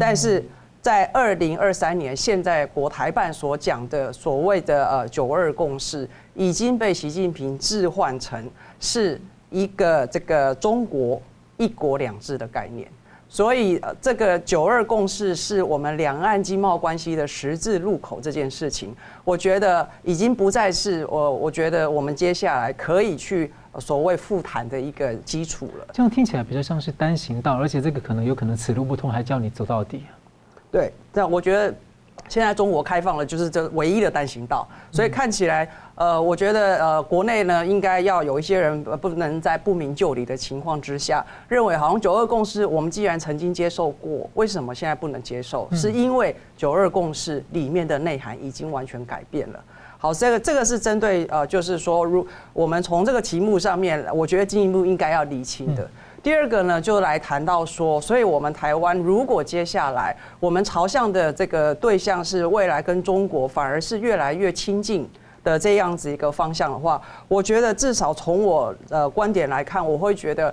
[0.00, 0.44] 但是
[0.86, 9.20] 在二零二三年，现在国台办所讲的所谓的呃九二共识，已经被习近平置换成是
[9.50, 11.20] 一个这个中国
[11.56, 12.86] 一国两制的概念。
[13.28, 18.94] 所以，这个九二共识是我们两岸经贸关系的十字路口这件事情，
[19.24, 25.86] 我觉得已经不再是我，我觉得我们接下来可以去所谓复谈的一个基础了。
[25.92, 30.04] 这样听起来比较像是单行道，而且这个可能有可能此路不通，还叫你走到底。
[30.70, 31.74] 对，这样我觉得。
[32.28, 45.68] 现在中国开放了，就是这唯一的单行道，所以看起来，呃，我觉得，呃，国内呢应该要有一些人不能在不明就里的情况之下，认为好像九二共识，我们既然曾经接受过，为什么现在不能接受？
[45.70, 49.64] 是因为九二共识里面的内涵已经完全改变了。
[49.96, 55.88] 好，这个这个是针对呃，就是说，如我们从这个题目上面，我觉得进一步应该要厘清的。
[56.26, 65.08] 第二个呢，就来谈到说，所以我们台湾如果接下来我们朝向的这个对象是未来跟中国反而是越来越亲近
[65.44, 70.52] 的这样子一个方向的话，我觉得至少从我呃观点来看，我会觉得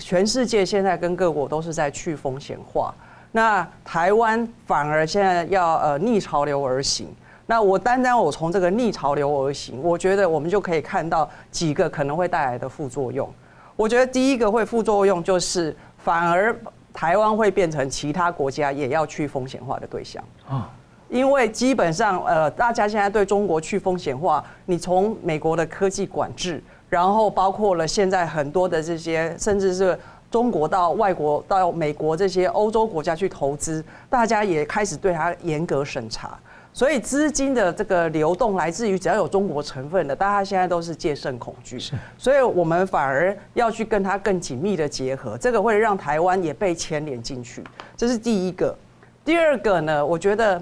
[0.00, 2.94] 全世界现在跟各国都是在去风险化，
[3.32, 7.14] 那台湾反而现在要呃逆潮流而行。
[7.44, 13.30] 那我单单我从这个逆潮流而行，我觉得我们就可以看到几个可能会带来的副作用。
[13.76, 16.56] 我觉得第一个会副作用就是，反而
[16.92, 20.70] 台湾会变成其他国家也要去风险化的对象啊。
[21.10, 29.96] 因为基本上呃，大家现在对中国去风险化，你从美国的科技管制，然后包括了现在很多的这些，甚至是
[30.30, 36.36] 中国到外国到美国这些欧洲国家去投资，大家也开始对它严格审查。
[36.74, 41.78] 所以资金的这个流动来自于只要有中国成分的，大家现在都是戒慎恐惧。
[41.78, 47.62] 是，所以我们反而要去跟它更紧密的结合，这个会让台湾也被牵连进去。
[47.96, 48.76] 这是第一个。
[49.24, 50.60] 第二个呢，我觉得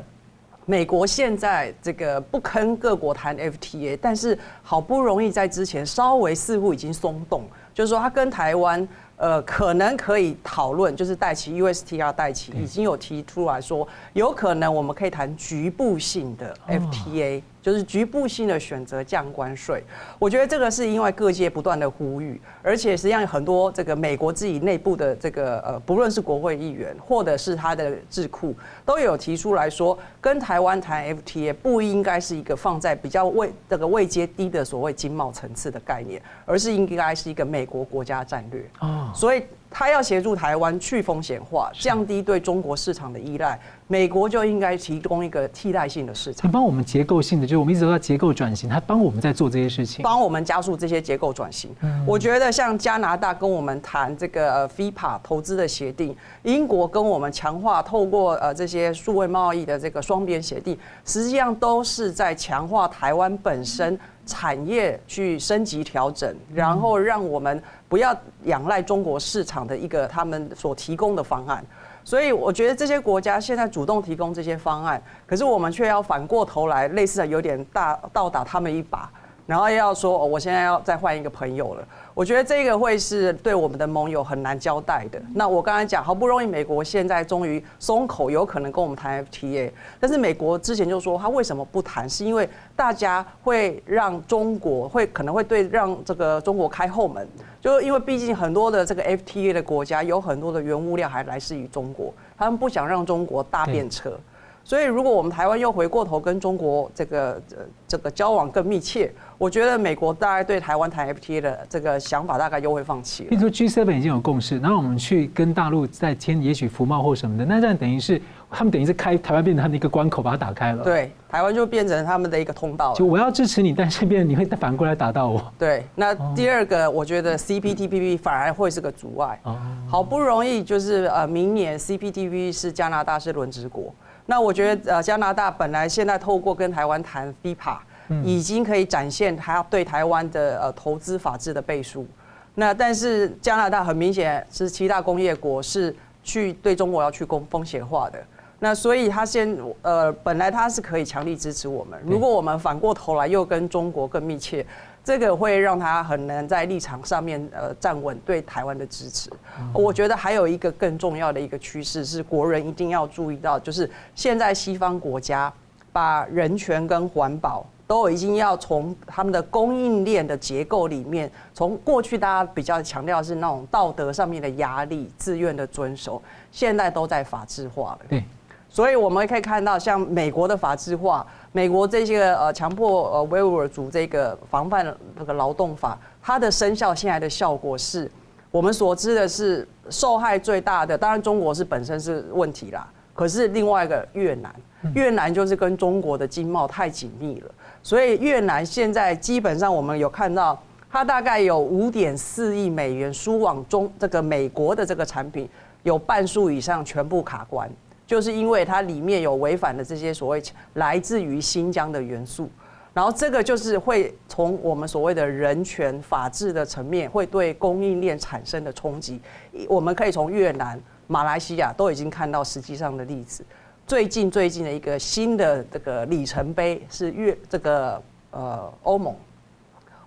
[0.66, 8.87] 美国现在这个不跟各国谈 FTA，但是好不容易在之前稍微似乎已经松动，就是说他跟台湾。
[9.23, 17.41] 呃，可能可以讨论，就是代齐 USTR 代齐已经有提出来说，有可能我们可以谈局部性的 FTA。
[17.62, 19.83] 就是局部性的选择降关税，
[20.18, 28.53] 我觉得这个是因为各界不断的呼吁，而且实际上很多这个美国自己内部的这个呃，不论是国会议员或者是他的智库，
[28.85, 38.68] 都有提出来说，跟台湾谈 FTA 不应该是一个放在比较位这个位阶低的所谓经贸层次的概念，而是应该是一个美国国家战略。
[38.81, 39.42] 哦，所以。
[39.73, 43.59] 他要协助台湾去风险化，降低对中国市场的依赖，
[43.89, 46.49] 美国就应该提供一个替代性的市场。
[46.49, 51.75] 你帮我们结构性的，就是我们一直都在结构转型，他帮我们在做这些事情，帮我们加速这些结构转型。
[52.07, 63.99] 我觉得像加拿大跟我们谈这个 FIPA 投资的协定，英国跟我们强化透过呃这些数位贸易的这个双边协定，实际上都是在强化台湾本身。
[64.25, 67.61] 产业去升级调整，然后让我们
[67.93, 71.63] 不要仰赖中国市场的一个他们所提供的方案。
[72.03, 79.11] 所以我觉得这些国家现在主动提供这些方案，可是我们却要反过头来，类似的有点大倒打他们一把。
[79.47, 81.85] 然后要说，我现在要再换一个朋友了。
[82.15, 85.21] 我觉得这个会是对我们的盟友很难交代的。
[85.35, 97.27] 那我刚才讲，好不容易美国现在终于松口，有可能跟我们谈 FTA，但是美国之前就说他为什么不谈，是因为大家会让中国会可能会对让这个中国开后门，
[97.61, 104.19] 就因为毕竟很多的这个 FTA 的国家有很多的原物料还来自于中国，他们不想让中国搭便车。
[104.64, 113.25] 所以，如果我们台湾又回过头跟中国这个呃这个交往更密切，我觉得美国大概对台湾谈 FTA 的这个想法大概又会放弃。
[113.25, 120.85] 比如说 G7 已经有共识，然后我们去跟大陆再签也许服贸或什么的，那这样等于是他们等于是开台湾变成他们的一个关口，把它打开了。
[120.85, 122.94] 对，台湾就变成他们的一个通道。
[122.94, 125.53] 就我要支持你，但是变成你会反过来打到我。
[125.59, 129.38] 对，那第二个我觉得 CPTPP 反而会是个阻碍。
[129.42, 129.59] 哦。
[129.88, 133.92] 好不容易就是呃明年 CPTPP 是加拿大是轮值国。
[134.27, 137.77] 那我觉得，呃，加拿大本来现在透过跟台湾谈 FIPA，
[138.25, 142.07] 已经可以展现他对台湾的呃投资法治的背书。
[142.55, 148.23] 那但是加拿大很明显是七大工业国，是去对中国要去攻风险化的。
[148.59, 154.65] 那所以他先呃本来他是可以强力支持我们，如果我们反过头来又跟中国更密切。
[155.05, 159.29] 这个会让他很难在立场上面呃站稳对台湾的支持。
[159.73, 165.53] 我觉得还有一个更重要的一个趋势是国人一定要注意到，就是现在西方国家
[165.93, 178.07] 把人权跟环保都已经要从他们的供应链的结构里面，从过去大家比较强调是那种道德上面的压力、自愿的遵守，现在都在法制化了。
[178.09, 178.25] 对，
[178.71, 181.27] 所以我们可以看到，像美国的法制化。
[181.55, 184.85] 美国这些呃强迫呃维吾尔族这个防范
[185.19, 188.11] 这个劳动法，它的生效现在的效果是，
[188.51, 194.55] 我们所知的是受害最大的，当然中国是本身是问题啦，可是另外一个越南，
[194.95, 197.51] 越南就是跟中国的经贸太紧密了，
[197.83, 200.59] 所以越南现在基本上我们有看到，
[200.91, 205.47] 它大概有五点四亿美元输往中这个美国的这个产品，
[205.83, 207.71] 有半数以上全部卡关。
[208.12, 210.42] 就是因为它里面有违反的这些所谓
[210.75, 212.46] 来自于新疆的元素，
[212.92, 219.18] 然后这个就是会从我们所谓的人权法治的层面，会对供应链产生的冲击。
[219.66, 223.42] 我们可以从越南、马来西亚都已经看到实际上的例子。
[223.87, 229.16] 最近最近的一个新的这个里程碑是越这个呃欧盟，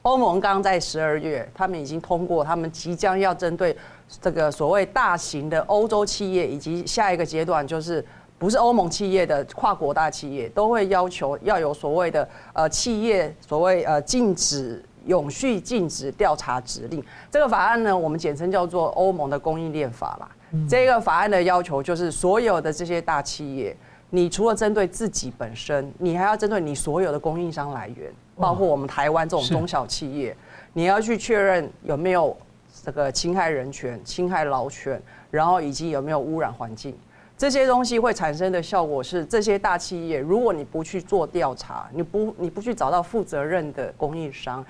[0.04, 3.76] 欧盟刚刚在十二月，他们已经通过，他们即将要针对。
[4.22, 8.06] 这个所谓大型的欧洲企业，以及下一个阶段就是
[8.38, 17.04] 不是欧盟企业的跨国大企业，都会要求要有所谓的呃企业所谓呃禁止永续禁止调查指令。
[17.32, 20.30] 这个法案呢，我们简称叫做欧盟的供应链法啦。
[20.70, 23.76] 这个法案的要求就是所有的这些大企业，
[24.12, 30.36] 你除了针对自己本身，你还要针对你所有的供应商来源，包括我们台湾这种中小企业，
[30.74, 32.38] 你要去确认有没有。
[32.86, 36.96] 这个侵害人权、侵害劳权，然后以及有没有污染环境，
[37.36, 44.64] 这些东西会产生的效果是，这些大企业如果你不去做调查，你不你不去找到负责任的供应商，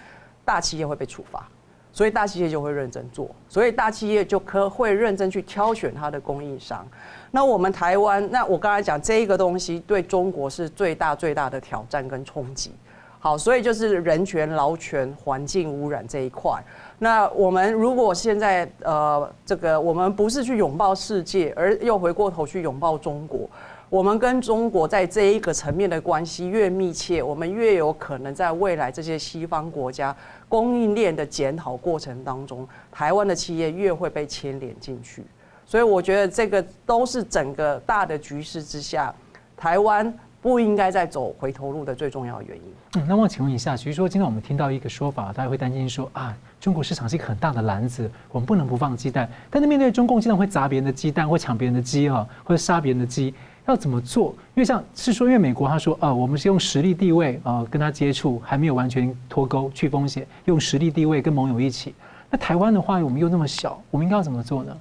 [0.46, 1.46] 大企业会被处罚，
[1.92, 6.88] 所以大企业就会认真做，所以大企业就可会认真去挑选它的供应商。
[7.32, 12.72] 那我们台湾，那我刚才讲这一个东西对中国是最大最大的挑战跟冲击。
[13.20, 16.64] 好，所以就是人权、劳权、环境污染这一块。
[16.98, 23.50] 那我们如果现在呃，这个我们不是去拥抱世界，而又回过头去拥抱中国，
[23.90, 30.16] 我们跟中国在这一个层面的关系越密切，我们越有可能在未来这些西方国家
[30.48, 35.24] 供应链的检讨过程当中，台湾的企业越会被牵连进去。
[35.66, 39.14] 所以我觉得这个都是整个大的局势之下，
[39.58, 40.14] 台湾。
[40.42, 42.64] 不应该再走回头路的最重要原因。
[42.98, 49.30] 嗯，那么请问一下，其实说今天我们听到一个说法，大家会担心说啊，中国市场是一个很大的篮子，我们不能不放鸡蛋。
[49.50, 53.34] 但是面对中共经常会砸别人的鸡蛋，会抢别人的鸡啊，或者杀别人的鸡，
[53.68, 54.30] 要怎么做？
[54.56, 61.94] 因为像是说，因为美国他说啊，我们是用实力地位啊跟他接触，还没有完全脱钩去风险，用实力地位跟盟友一起。
[62.32, 64.76] 那台湾的话，我们又那么小，我们应该要怎么做呢？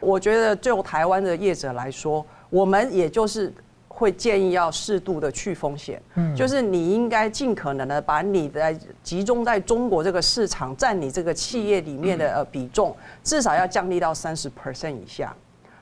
[0.00, 3.52] 我觉得就台湾的业者来说，我们也就是。
[3.98, 8.72] 会建议要适度的去风险，嗯，就是你应该尽可能的把你的
[9.02, 15.34] 集中在中国这个市场占你这个企业里面的呃比重，至少要降低到三十 percent 以下。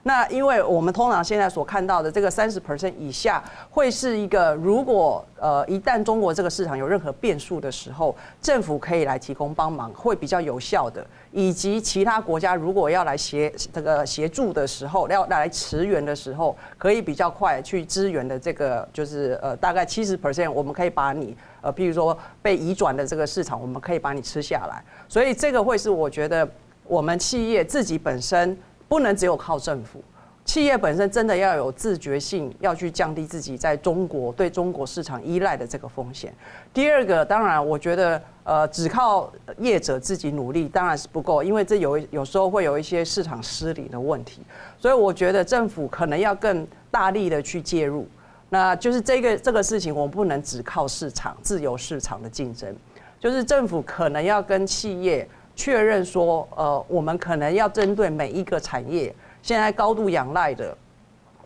[0.07, 11.04] 那因为我们通常现在所看到的这个三十 percent 以下，会是一个如果呃一旦中国这个市场有任何变数的时候，政府可以来提供帮忙，会比较有效的。
[11.32, 24.80] 以及其他国家如果要来协这个协助的时候，要来驰援的时候，可以比较快去支援的这个就是呃大概七十 percent，我们可以把你呃譬如说被移转的这个市场，我们可以把你吃下来。
[25.09, 26.48] 所以这个会是我觉得
[26.84, 28.57] 我们企业自己本身。
[28.89, 30.03] 不能只有靠政府，
[30.45, 36.32] 企业本身真的要有自觉性，要去降低自己在中国对中国市场依赖的这个风险。
[36.72, 44.41] 第二个，当然，我觉得呃，只靠业者自己努力当然是不够，因为这有有时候会有一些市场失灵的问题。
[44.78, 48.07] 所以我觉得政府可能要更大力的去介入。
[48.49, 52.72] 那就是这个这个事情，我们不能只靠市场自由市场的竞争，
[53.18, 55.28] 就是政府可能要跟企业。
[55.57, 60.76] 确认说，呃，我们可能要针对每一个产业，现在高度仰赖的，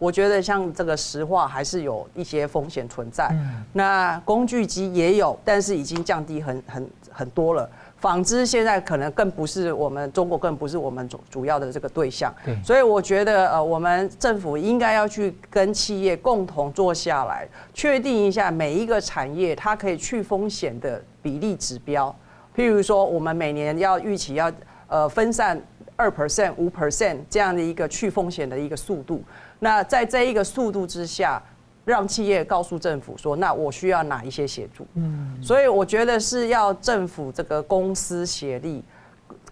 [0.01, 3.29] 我觉得像这个石化还是有一些风险存在。
[3.31, 3.65] 嗯。
[3.73, 7.71] 那工具机也有，但是已经降低很很很多了。
[7.99, 12.35] 纺织现在可能更不是我们中国，更不是我们主主要的这个对象。
[12.45, 12.57] 对。
[12.65, 22.13] 所以我觉得，呃，我们政府应该要去跟企业共同坐下来，确定一下每一个产业它可以去风险的比例指标。
[22.55, 24.53] 譬如说，我们每年要预期要
[24.89, 25.61] 呃分散
[25.97, 29.23] 二 percent、五 percent 这样的一个去风险的一个速度。
[29.59, 31.43] 那在这一个速度之下，
[31.85, 34.87] 让企业告诉政府说，那我需要哪一些协助？
[34.95, 38.83] 嗯，所以我觉得是要政府这个公司协力，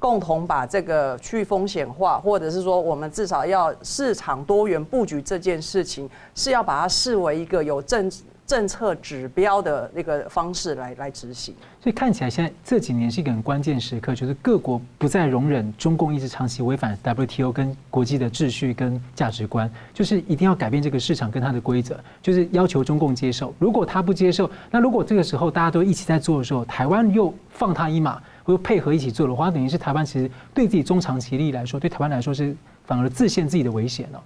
[0.01, 8.23] 共同把这个去风险化，或者是说我们至少要市场多元布局这件事情，是要把它视为一个有政治。
[8.49, 23.55] 政策指标的那个方式来来执行，所以看起来现在这几年是一个很关键时刻，就是各国不再容忍中共一直长期违反 WTO 跟国际的秩序跟价值观，就是一定要改变这个市场跟它的规则，就是要求中共接受。
[23.59, 34.23] 如果他不接受，那如果这个时候大家都一起在做的时候，台湾又放他一马，又配合一起做的话，等于是台湾其实对自己中长期利益来说，对台湾来说是反而自陷自己的危险了。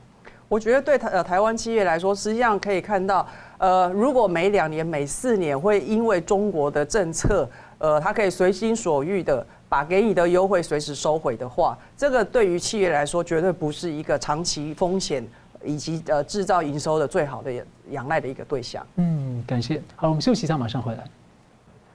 [0.53, 3.27] 我觉得对台呃台湾企业来说，实际上可以看到，
[3.57, 7.49] 呃，如果每两年、每四年会因为中国的政策，
[7.79, 15.27] 呃，它可以随心所欲的把给你的优惠随时收回的话，这个对于企业来说，绝对不是一个长期风险
[15.65, 17.51] 以及呃制造营收的最好的
[17.89, 18.87] 仰赖的一个对象。
[18.97, 19.81] 嗯，感谢。
[19.97, 21.03] 好，我们休息一下，马上回来。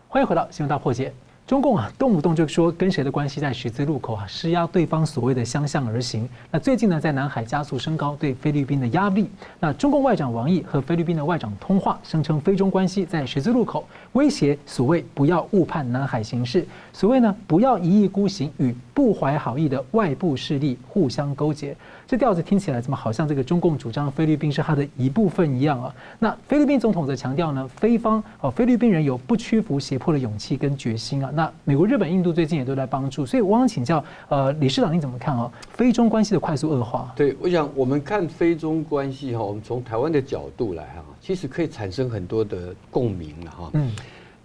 [0.07, 1.13] 欢迎回到新闻大破解。
[1.47, 6.27] 中共啊，动不动就说跟谁的关系在十字路口啊，施压对方所谓的相向而行。
[6.51, 9.29] 那最近呢，在南海加速升高对菲律宾的压力。
[9.57, 21.73] 那中共外长王毅和菲律宾的外长通话，声称菲中关系在十字路口，威胁所谓不要误判南海形势，所谓呢不要一意孤行，与不怀好意的外部势力互相勾结。
[22.07, 25.93] 这调子听起来怎么好像这个中共主张菲律宾是它的一部分一样啊？
[26.19, 31.29] 那菲律宾总统则强调呢，菲方哦，菲律宾人有不屈服胁迫的勇气跟决心啊。
[31.33, 35.51] 那美国、日本、印度最近也都在帮助，所以我想请教呃，李市长你怎么看啊？
[35.73, 37.11] 非中关系的快速恶化？
[37.13, 43.69] 对，我想我们看非中关系哈，我们从台湾的角度来哈，其实可以产生很多的共鸣了哈。
[43.73, 43.91] 嗯，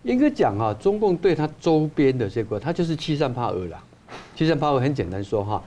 [0.03, 3.81] 应该讲啊，中共对他周边的这个，他就是欺善怕恶啦。
[4.35, 5.63] 欺善怕恶很简单说哈，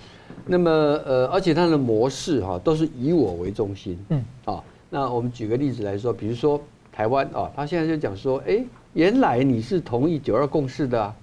[0.47, 11.15] 那么呃，而且它的模式哈都是以我为中心，嗯啊，那我们举个例子来说，比如说台湾啊，他现在就讲说，哎，原来你是同意九二共识的啊，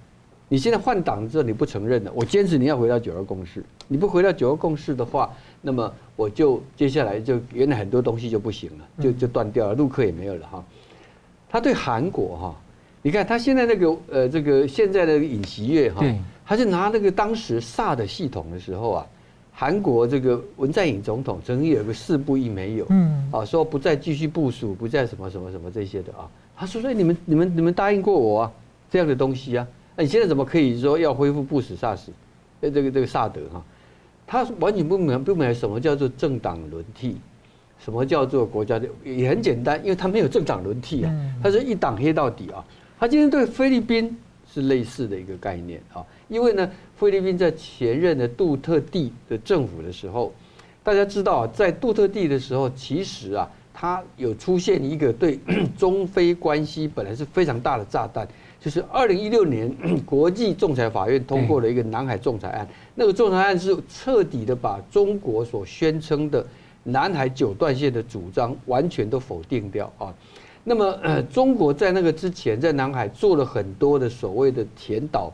[0.49, 10.63] 你现在换党之后你不承认了，我坚持你要回到九二共识，你不回到九二共识的话，那么我就接下来就原来很多东西就不行了，就就断掉了，陆客也没有了哈。
[11.49, 12.55] 他对韩国哈，
[13.01, 16.03] 你看他现在那个呃这个现在的尹锡悦哈。
[16.45, 19.07] 他就拿那个当时萨的系统的时候啊，
[19.55, 26.27] 韩国这个文在寅总统曾经有个四不一没有，嗯，啊，说不再继续部署，不再什么什么什么这些的啊。
[26.57, 28.51] 他说：“说你们你们你们答应过我啊，
[28.89, 32.11] 这样的东西啊，那你现在怎么可以说要恢复不死萨斯？
[32.61, 33.63] 呃，这个这个萨德哈，
[34.25, 37.17] 他完全不明不明白什么叫做政党轮替，
[37.79, 42.65] 什么叫做国家的也很简单，因为他没有政党轮替啊，他是一党黑到底啊。
[42.99, 44.17] 他今天对菲律宾
[44.51, 50.33] 是类似的一个概念啊。”因为呢，菲律宾在前任的杜特地的政府的时候，
[50.83, 55.39] 大家知道，在杜特地的时候，其实啊，他有出现一个对
[55.77, 58.27] 中菲关系本来是非常大的炸弹，
[58.59, 59.73] 就是二零一六年
[60.05, 66.45] 国际仲裁法院通过了一个南海仲裁案，那个仲裁案是彻底的把中国所宣称的
[66.83, 70.13] 南海九段线的主张完全都否定掉啊。
[70.63, 75.33] 那么，中国在那个之前在南海做了很多的所谓的填岛。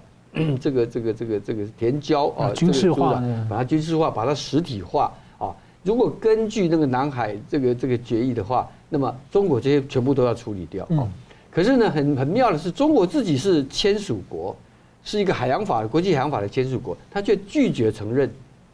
[0.59, 5.55] 这个这个这个这个填交啊，军事化，把它军事化，把它实体化啊。
[5.83, 11.07] 如果根据那个南海这个这个决议的话，那么中国这些全部都要处理掉啊。
[11.51, 14.55] 可是呢，很很妙的是，中国自己是签署国，
[15.03, 18.29] 是一个海洋法国际海洋法的签署国，他却拒绝承认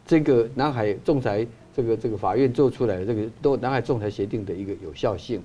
[0.06, 5.42] 这个南海仲裁这个这个法院做出来的这个都南海仲裁协定的一个有效性。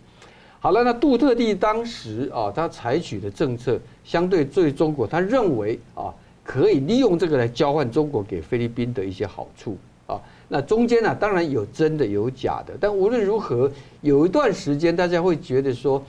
[0.64, 10.22] 好了，那杜特地当时啊，他采取的政策相对对中国，他认为啊，可以利用这个来交换中国给菲律宾的一些好处啊。
[10.48, 16.00] 那中间呢，当然有真的有假的，但无论如何，有一段时间大家会觉得说，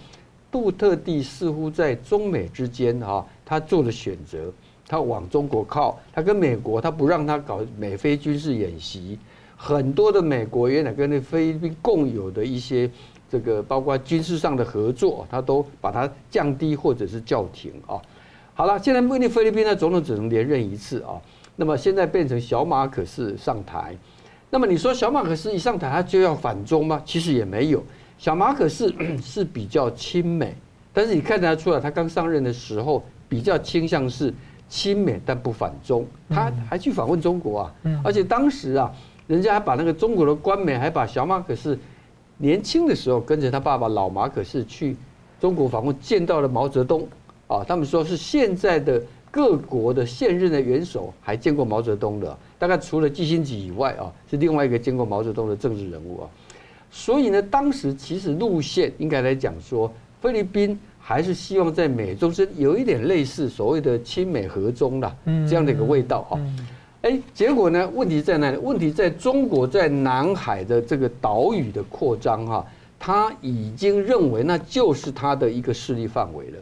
[0.50, 4.52] 杜特地似乎在中美之间哈，他做了选择，
[4.86, 9.18] 他往中国靠，他跟美国，他不让他搞美菲军事演习，
[9.56, 12.90] 很多的美国原来跟那菲律宾共有的一些。
[13.32, 17.96] 这个包括军事上的合作，他都把它降低或者是叫停啊。
[18.52, 21.16] 好了，现在目的菲律宾的总统只能连任一次啊。
[21.56, 23.96] 那么现在变成小马可仕上台，
[24.50, 27.00] 那么你说小马可仕一上台，他就要反中吗？
[27.06, 27.82] 其实也没有，
[28.18, 30.54] 小马可仕 是比较亲美，
[30.92, 34.30] 但是你看得出来，他刚上任的时候比较倾向是
[34.68, 37.74] 亲美但不反中，他还去访问中国啊，
[38.04, 38.92] 而且当时啊，
[39.26, 41.78] 人家还把那个中国的官媒还把小马可仕。
[42.42, 44.96] 年轻的时候跟着他爸爸老马可仕去
[45.40, 47.06] 中国访问，见到了毛泽东
[47.46, 47.62] 啊。
[47.62, 56.28] 他们说是现在的各国的现任的元首还见过毛泽东的，大概除了基辛格以外啊，是另外一个见过毛泽东的政治人物啊。
[56.90, 59.88] 所以呢，当时其实路线应该来讲说，
[60.20, 65.16] 菲律宾还是希望在美中是有一点类似所谓的亲美和中的
[65.48, 66.34] 这样的一个味道啊。
[67.02, 67.90] 哎，结果呢？
[67.92, 68.56] 问题在哪里？
[68.56, 72.64] 问题在中国在南海的这个岛屿的扩张，哈，
[72.96, 76.58] 他已经认为那就是他的一个势力范围了，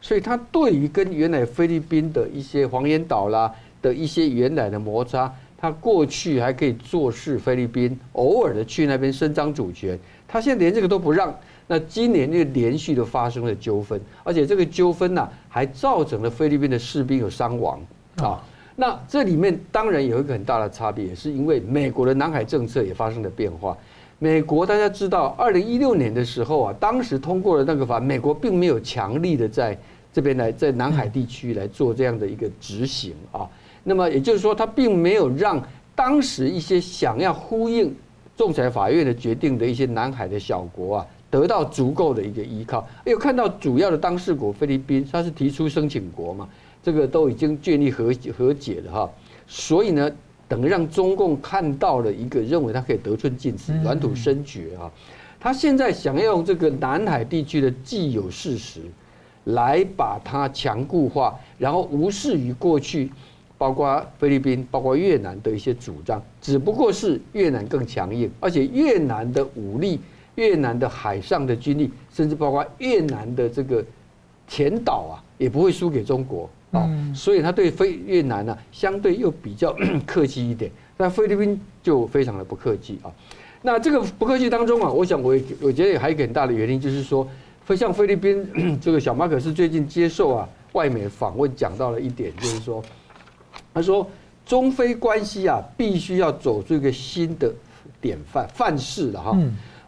[0.00, 11.32] 所以他对于跟原来菲律宾的一些黄岩岛啦的一些原来的摩擦，他过去还可以坐视菲律宾偶尔的去那边伸张主权，他现在连这个都不让，
[11.68, 17.80] 那今年就连续的发生了纠纷，而且这个纠纷呢，还造成了菲律宾的士兵有伤亡
[18.16, 18.42] 啊。
[18.76, 23.76] 那这里面当然有一个很大的差别，也是因为美国的南海政策也发生了变化。
[24.18, 29.78] 美国大家知道，二零一六年的时候啊，当时通过了那个法，美国并没有强力的在
[30.12, 33.48] 这边来在南海地区来做这样的一个执行啊。
[33.82, 35.62] 那么也就是说，他并没有让
[35.94, 37.94] 当时一些想要呼应
[38.36, 42.86] 仲裁法院的决定的一些南海的小国啊，得到足够的一个依靠。
[43.04, 46.48] 又看到主要的当事国菲律宾，他是提出申请国嘛。
[46.84, 49.10] 这个都已经建立和和解了哈，
[49.46, 50.08] 所以呢，
[50.46, 54.92] 等于让中共看到了一个认为他可以得寸进尺、软土深掘啊。
[55.40, 58.82] 他现在想要用这个南海地区的既有事实，
[59.44, 63.10] 来把它强固化，然后无视于过去
[63.56, 69.98] 包括菲律宾、包括越南的一些主张，只不过是越南更强硬，而且越南的武力、
[70.34, 73.82] 越南的海上的军力，甚至包括越南的这个
[74.46, 76.48] 填岛啊，也不会输给中国。
[76.74, 83.10] 啊，所以他对非越南呢，相对又比较 客气一点，但菲律宾就非常的不客气啊。
[83.62, 87.26] 那这个不客气当中啊，我想我我觉得也还有一个很大的原因，就是说，
[87.76, 88.46] 像菲律宾
[88.80, 92.82] 这个小马可是最近接受啊外媒访问，讲到了一点，就是说，
[93.72, 94.06] 他说
[94.44, 97.50] 中非关系啊，必须要走出一个新的
[98.00, 99.38] 典范范式了哈。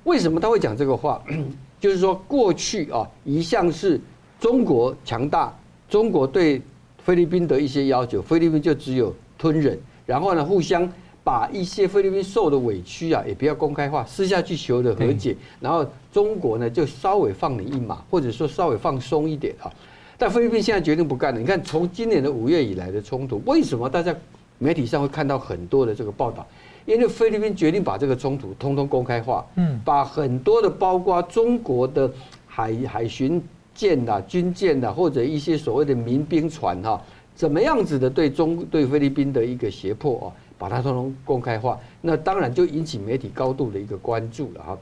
[0.05, 1.23] 为什么他会讲这个话？
[1.79, 4.01] 就是说，过去啊，一向是
[4.41, 5.55] 中国强大，
[5.91, 6.63] 中国对
[7.07, 10.93] 菲律宾的一些要求，菲律宾就只有吞忍，然后呢，互相
[11.23, 19.71] 把一些菲律宾受的委屈啊，也不要公开化，私下去求的和解，然后中国呢就稍微放你一马，或者说稍微放松一点啊。
[20.19, 21.39] 但菲律宾现在决定不干了。
[21.39, 24.13] 你看，从今年的五月以来的冲突，为什么大家
[24.59, 26.45] 媒体上会看到很多的这个报道？
[26.87, 32.11] 因为菲律宾决定把这个冲突通通公开化，嗯，把很多的包括中国的
[32.49, 33.41] 海海巡
[33.77, 37.01] 舰呐、军舰呐，或者一些所谓的民兵船哈，
[37.35, 44.79] 怎么样子的对中对菲律宾的一个胁迫啊，把它通通公开化，那当然就引起媒体高度的一个关注了哈。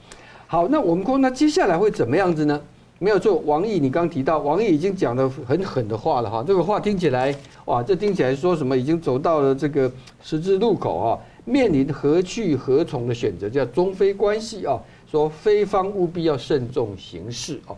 [0.47, 2.61] 好，那我们说，那接下来会怎么样子呢？
[3.01, 6.45] 没有错，王毅，你刚提到，王毅已经讲了很狠的话了哈。
[6.47, 7.35] 这个话听起来，
[7.65, 8.77] 哇，这听起来说什么？
[8.77, 9.91] 已经走到了这个
[10.23, 14.79] 十字路口啊，面临何去何从的选择，叫中非关系啊。
[15.11, 17.75] 说菲方务必要慎重行事啊。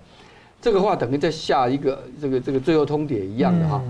[0.61, 3.82] 这个话等于在下一个这个这个最后通牒一样的哈。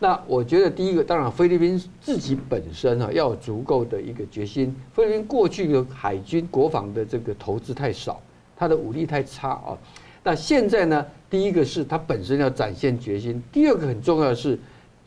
[0.00, 4.74] 那我觉得第一个，当然菲律宾自己本身啊要有足够的一个决心。
[4.92, 8.20] 菲律宾过去的海军国防的这个投资太少，
[8.56, 9.78] 它的武力太差啊。
[10.22, 11.06] 那现在呢？
[11.28, 14.58] 第一个是它本身要展现决心，第二个很重要的是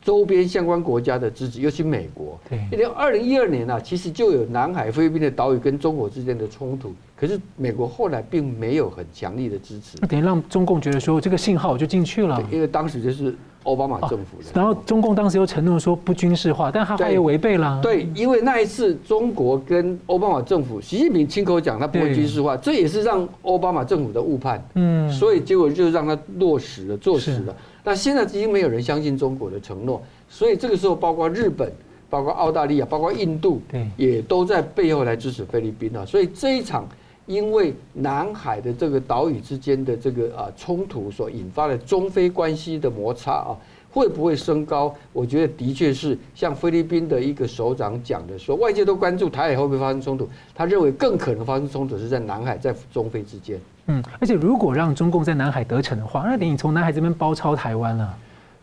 [0.08, 2.40] 周边相关国家的支持，尤其美国。
[2.48, 13.34] 对，因为二零一二年啊，其实就有南海菲律宾的岛屿跟中国之间的冲突，可是美国后来并没有很强力的支持，那等于让中共觉得说这个信号就进去了，因为当时就是。
[13.64, 17.78] 奥巴马政府的，然后中共当时又承诺说不军事化，但他还有违背了。
[17.82, 24.64] 对，因为那一次中国跟奥巴马政府，习近平亲口讲他不会军事化，这也是让奥巴马政府的误判。
[24.74, 27.54] 嗯，所以结果就让他落实了，坐实了。
[27.88, 31.72] 那现在已经没有人相信中国的承诺，所以这个时候包括日本、
[32.10, 36.04] 包括澳大利亚、包括印度，对，也都在背后来支持菲律宾啊。
[36.04, 36.86] 所以这一场。
[37.28, 43.52] 因为南海的这个岛屿之间的这个啊冲突所引发的中菲关系的摩擦啊，
[43.90, 44.94] 会不会升高？
[45.12, 53.60] 我觉得的确是像菲律宾的一个首长讲的说，外界都关注台海会不会发生冲突，他认为更可能发生冲突是在南海，在中菲之间。
[53.88, 58.14] 嗯，而且如果让中共在南海得逞的话，那等于从南海这边包抄台湾了。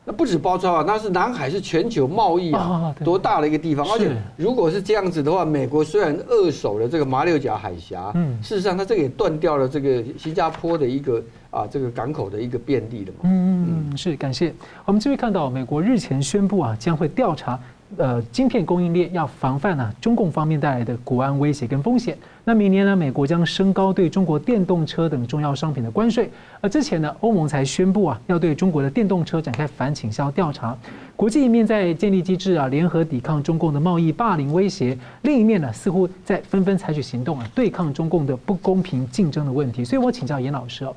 [0.07, 3.83] 那不止包抄啊，那是南海是全球贸易啊，多大的一个地方！
[3.91, 11.19] 而且如果是这样子的话，美国虽然扼守了这个马六甲海峡，嗯，事实上它这个也断掉了这个新加坡的一个
[11.49, 13.17] 啊这个港口的一个便利的嘛。
[13.23, 14.53] 嗯嗯，是感谢。
[14.85, 17.59] 我们这边看到美国日前宣布啊，将会调查。
[17.97, 22.17] 呃，晶片供应链要防范呢，中共方面带来的国安威胁跟风险。
[22.43, 26.29] 那明年呢，美国将升高对中国电动车等重要商品的关税。
[26.59, 30.75] 而之前呢，欧盟才宣布啊，要对中国的电动车展开反倾销调查。
[31.15, 39.85] 国际一面在建立机制啊，联合抵抗中共的贸易霸凌威胁；另一面呢，似乎在纷纷采取行动啊，对抗中共的不公平竞争的问题。
[39.85, 40.95] 所以我请教严老师哦。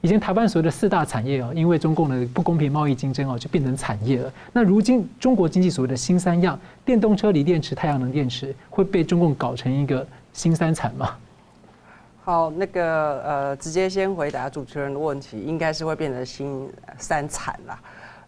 [0.00, 4.32] 以前台湾所谓的四大产业哦，因为中共的不公平贸易竞争哦，就变成产业了。
[4.52, 11.16] 那如今中国经济所谓的新三样，电动车、锂电池、太阳能电池，会被中共搞成一个新三产吗？
[12.22, 17.78] 好，那个呃，直接先回答主持人的问题，应该是会变成新三产啦。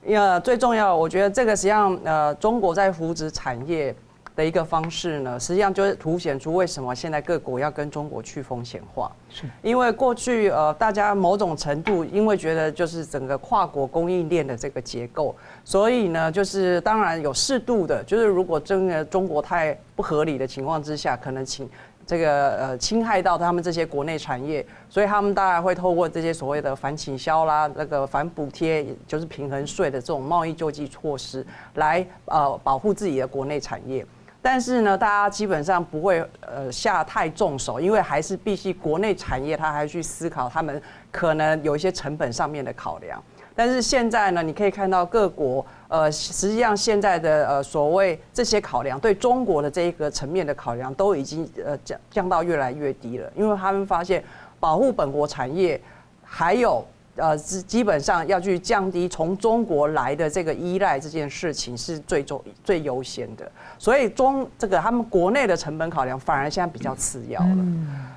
[0.04, 3.94] 因为最重要，我觉得这个实际上呃，中国在扶植产业。
[4.36, 21.68] 的一个方式呢，实际上就是凸显出为什么现在各国要跟中国去风险化，是因为过去呃大家某种程度因为觉得就是整个跨国供应链的这个结构，所以呢就是当然有适度的，就是如果真的中国太不合理的情况之下，可能侵
[22.06, 34.04] 这个呃侵害到他们这些国内产业，所以他们当然会透过这些所谓的反倾销啦、那个反补贴，就是平衡税的这种贸易救济措施，来呃保护自己的国内产业。
[34.42, 40.80] 但是呢，大家基本上不会呃下太重手，因为还是必须国内产业，它还去思考他们
[41.10, 43.22] 可能有一些成本上面的考量。
[43.54, 54.24] 但是现在呢，你可以看到各国呃，实际上现在的呃所谓这些考量，对中国的这一个层面的考量，都已经呃降降到越来越低了，因为他们发现
[54.58, 55.80] 保护本国产业
[56.24, 56.84] 还有。
[57.20, 67.64] 呃，基基本上要去降低从中国来的这个依赖这件事情是最重最优先的，所以中这个他们国内的成本考量反而现在比较次要了。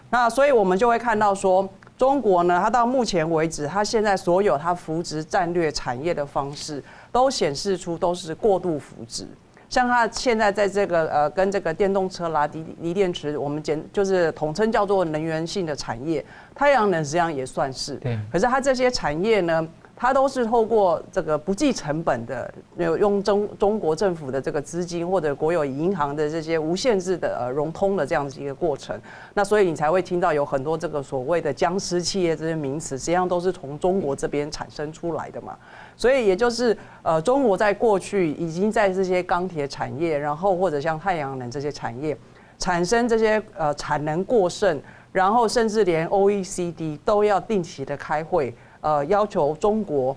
[0.09, 9.27] 那所以我们就会看到说，中国呢，它到目前为止，它现在所有它扶植战略产业的方式，都显示出都是过度扶植。
[9.73, 17.95] 像它现在在这个呃，跟这个电动车啦、锂锂电池，我们简就是统称叫做能源性的产业，太阳能实际上也算是。
[17.95, 18.15] 对。
[18.31, 19.67] 可是它这些产业呢，
[20.03, 28.99] 它都是透过这个不计成本的，用中中国政府的这个资金或者国有银行的这些无限制的呃融通的这样子一个过程。
[29.33, 35.57] 那所以你才会听到有很多这个所谓的僵尸企业这些名词，实际上都是从中国这边产生出来的嘛。
[35.95, 42.17] 所以也就是呃，中国在过去已经在这些钢铁产业，然后或者像太阳能这些产业
[42.59, 44.81] 产生这些呃产能过剩，
[45.13, 48.53] 然后甚至连 OECD 都要定期的开会。
[48.83, 50.13] 呃，要求中国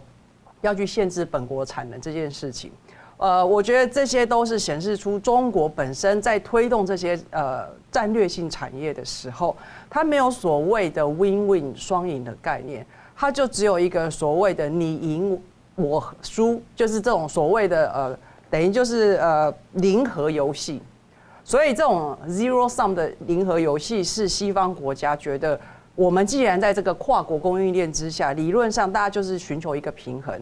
[0.61, 2.73] 要去限制本国产能这件事情，
[3.17, 9.57] 呃，我觉得这些都是显示出中国本身在推动这些呃战略性产业的时候，
[9.89, 15.41] 它没有所谓的 win-win 双赢的概念，它就只有一个所谓的你赢
[15.77, 18.19] 我输，就是这种所谓的呃，
[18.51, 20.83] 等于就是呃零和游戏。
[21.45, 25.57] 所以这种 zero sum 的零和游戏是西方国家觉得。
[25.97, 30.39] 我们既然在这个跨国供应链之下，理论上大家就是寻求一个平衡，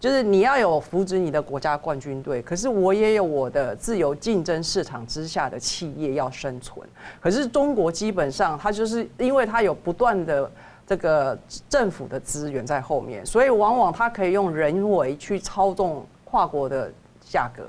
[0.00, 6.84] 就是你要有扶植你的国家冠军队，可是我也有我的自由竞争市场之下的企业要生存。
[7.20, 10.50] 可是中国基本上它就是因为它有不断的
[10.84, 11.38] 这个
[11.68, 17.62] 政府的资源在后面，所以往往它可以用人为去操纵跨国的价格。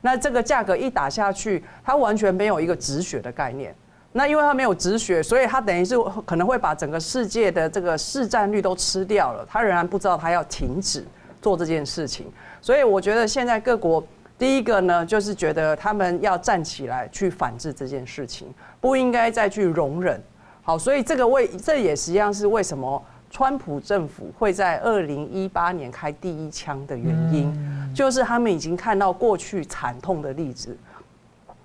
[0.00, 3.72] 那这个价格一打下去，它完全没有一个止血的概念。
[4.12, 5.96] 那因为他没有止血，所以他等于是
[6.26, 9.46] 可能会把整个世界的这个市占率都吃掉了。
[9.48, 11.04] 他仍然不知道他要停止
[11.40, 12.26] 做这件事情，
[12.60, 14.04] 所以我觉得现在各国
[14.38, 20.20] 第一个呢，就是觉得他们要站起来去反制这件事情，不应该再去容忍。
[20.62, 27.50] 好，所以这个为这也实际上是为什么川普政府会在二零一八年开第一枪的原因，
[27.94, 30.76] 就是他们已经看到过去惨痛的例子。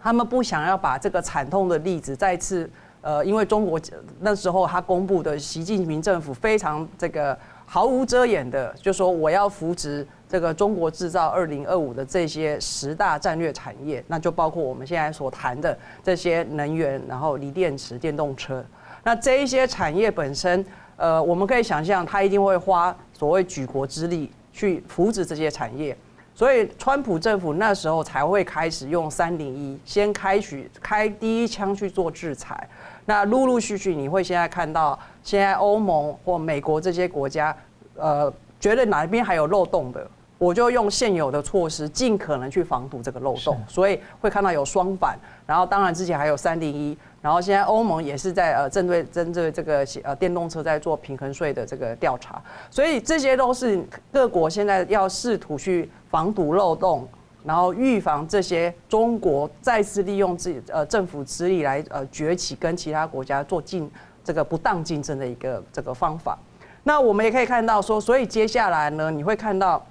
[0.07, 2.69] 他们不想要把这个惨痛的例子再次，
[3.01, 3.77] 呃，因为中国
[4.21, 18.63] 那时候他公布的习近平政府非常这个毫无遮掩的就说我要扶植这个中国制造二零二五的这些十大战略产业，那就包括我们现在所谈的这些能源，然后锂电池、电动车，
[19.03, 25.97] 那这一些产业本身，呃，我们可以想象，他一定会花所谓举国之力去扶植这些产业。
[26.37, 32.69] 所以，川普政府那时候才会开始用三零一，先开始开第一枪去做制裁。
[33.05, 37.57] 那陆陆续续，你会现在看到，现在欧盟或美国这些国家，
[37.95, 40.07] 呃，觉得哪边还有漏洞的，
[40.37, 43.57] 我就用现有的措施，尽可能去防堵这个漏洞。
[43.67, 45.17] 所以会看到有双反，
[45.47, 46.95] 然后当然之前还有三零一。
[47.19, 53.83] 然后现在欧盟也是在呃针对针对这个呃电动车在做平衡税的这个调查，所以这些都是
[54.13, 57.05] 各国现在要试图去防堵漏洞，
[57.43, 63.91] 然后预防这些中国再次利用自己呃政府之力来呃崛起，跟其他国家做竞
[64.23, 66.37] 这个不当竞争的一个这个方法。
[66.83, 69.85] 那我们也可以看到说，所以接下来呢，你会看到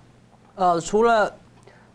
[0.54, 1.30] 呃除了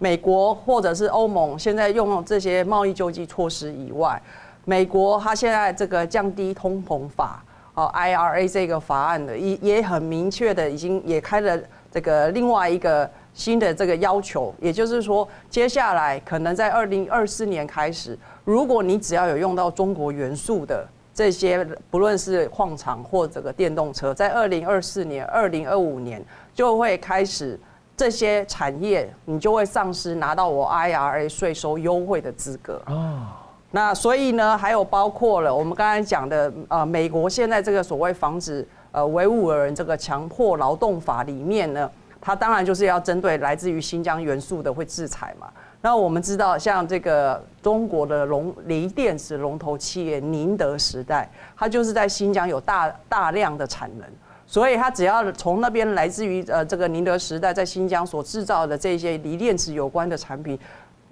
[0.02, 4.20] 美国或者是欧盟现在用这些贸易救济措施以外。
[4.66, 7.44] 美国它现在这个降低通膨法，
[7.76, 11.56] 哦，IRA 这个法案的也也很明确的已经也开了
[11.92, 20.84] 这个另外一个新的这个要求，也就是说，接下来可能在二零二四年开始，如果你只要有用到中国元素的
[21.14, 26.24] 这些，不论是矿场或这个电动车，在二零二四年、二零二五年
[26.56, 27.60] 就会开始
[28.02, 32.82] 这些产业，你就会丧失拿到我 IRA 税收优惠的资格。
[32.88, 33.28] 哦。
[33.70, 41.88] 那所以呢，还有包括了我们刚才讲的，呃，美国现在这个所谓防止呃维吾尔人这个强迫劳动法里面呢，
[42.20, 45.48] 它当然就是要针对来自于新疆元素的会制裁嘛。
[45.80, 54.08] 那我们知道，像这个中国的龙锂电池龙头企业宁德时代，它就是在新疆有大大量的产能，
[54.52, 60.60] 所以它只要从那边来自于呃这个宁德时代在新疆所制造的这些锂电池有关的产品。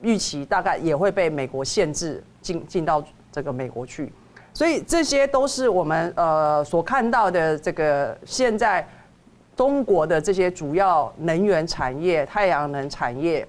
[0.02, 4.10] 预期大概也会被美国限制进进到这个美国去，
[4.54, 8.88] 所以这些都是我们呃所看到的这个现在
[9.58, 13.46] 中国的这些主要能源产业、太阳能产业，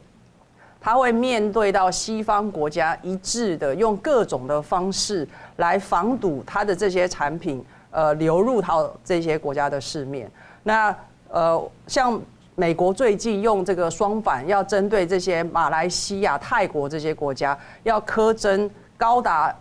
[0.81, 5.25] 它会面对到西方国家一致的用各种的方式
[5.59, 10.31] 来防堵它的这些产品呃流入到这些国家的市面。
[10.63, 10.95] 那
[11.29, 12.21] 呃像。
[12.57, 19.55] 美国最近用这个双反，要针对这些马来西亚、泰国这些国家，要苛征高达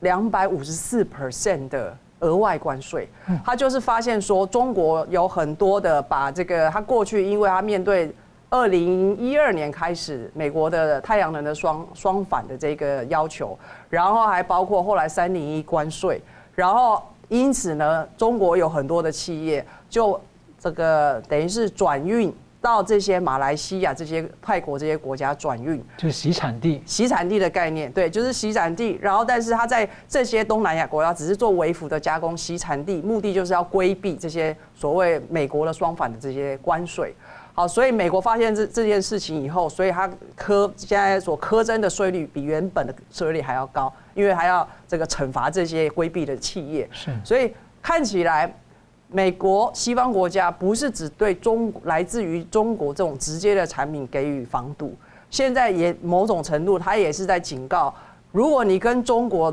[0.00, 3.08] 两百五十四 percent 的额外关税。
[3.44, 8.12] 他就是发现说，中国有很多的把这个，他过去因为他面对
[8.48, 13.56] 二零一二年开始美国的太阳能的双双反的这个要求，
[13.88, 16.20] 然后还包括后来三零一关税，
[16.56, 17.00] 然后
[17.30, 20.20] 因此呢，中国有很多的企业就。
[20.62, 22.30] 这个等于是转运。
[22.62, 28.98] 到这些马来西亚、这些泰国这些国家转运，就是洗产地，洗产地的概念，对，就是洗产地。
[29.00, 37.14] 然后，但是它在这些东南亚国家只是做微幅的加工，洗产地目的就是要规避这些所谓美国的双反的这些关税。
[37.54, 40.06] 好，所以美国发现这这件事情以后，所以它
[40.36, 43.90] 科现在所苛征的税率比原本的税率还要高，
[44.20, 46.88] 因为还要这个惩罚这些规避的企业。
[46.92, 47.52] 是，所以
[47.82, 48.54] 看起来。
[49.12, 54.94] 美国西方国家不是只对中来自于中国这种直接的产品给予防堵，
[55.28, 57.92] 现在也某种程度，他也是在警告，
[58.30, 59.52] 如果你跟中国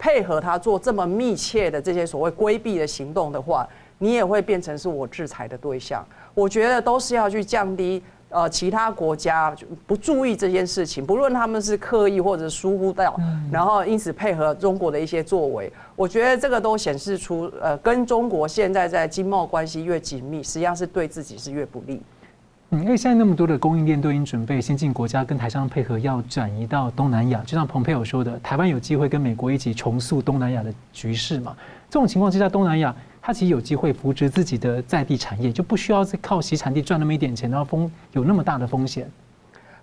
[0.00, 3.64] 配合他做这么密切的这些所谓规避的行动的话，
[3.98, 6.04] 你也会变成是我制裁的对象。
[6.34, 8.02] 我觉得都是要去降低。
[8.30, 13.18] 呃，其他国家就不注意这件事情，不论他们是刻意或者疏忽掉，
[13.50, 22.02] 然后因此配合中国的一些作为，我觉得这个都显示出，呃，跟中国现在在经贸关系越紧密，实际上是对自己是越不利。
[22.70, 31.56] 嗯，因为现在那么多的供应链都已经准备，先进国家跟台商配合，要转移到东南亚，就像蓬佩奥说的，台湾有机会跟美国一起重塑东南亚的局势嘛。
[31.88, 32.94] 这种情况之下，东南亚。
[33.28, 39.06] 他其实有机会扶植自己的在地产业，就不需要再靠洗产地赚那么一点钱，然后风有那么大的风险。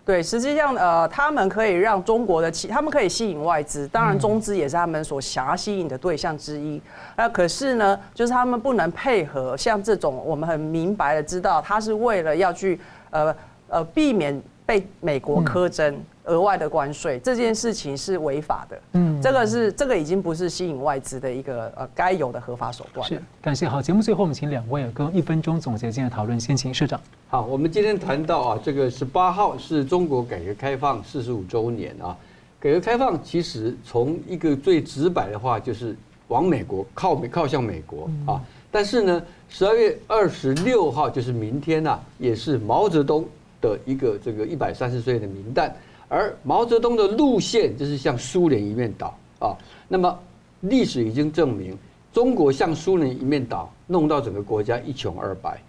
[0.04, 6.82] 对，实际上呃，他们可以让中国的企，他们可以吸引外资，当然中资也是他们所想要吸引的对象之一。
[7.16, 12.80] 那可是呢，就是他们不能配合像这种，我们很明白的知道，他是为了要去
[13.12, 13.36] 呃
[13.68, 15.95] 呃避免被美国苛征。
[16.28, 23.07] 额外的关税这件事情是违法的，嗯，这个是这个已经不是吸引外资的一个呃该有的合法手段。
[23.07, 23.70] 是，感谢。
[23.70, 26.99] 好，节目最后我们请两位跟一分钟总结今天的讨论，先请社长。
[27.28, 32.18] 好，我们今天谈到啊，这个十八号是中国改革开放四十五周年啊。
[32.59, 35.95] 改革开放其实从一个最直白的话就是
[36.30, 38.41] 往美国靠美靠向美国啊。
[38.72, 43.24] 但是呢，十二月二十六号就是明天呐，也是毛泽东
[43.62, 45.74] 的一个这个一百三十岁的名单。
[46.08, 50.20] 而毛泽东的路线就是向苏联一面倒啊，那么
[50.62, 51.76] 历史已经证明，
[52.14, 55.60] 中国向苏联一面倒，弄到整个国家一穷二白。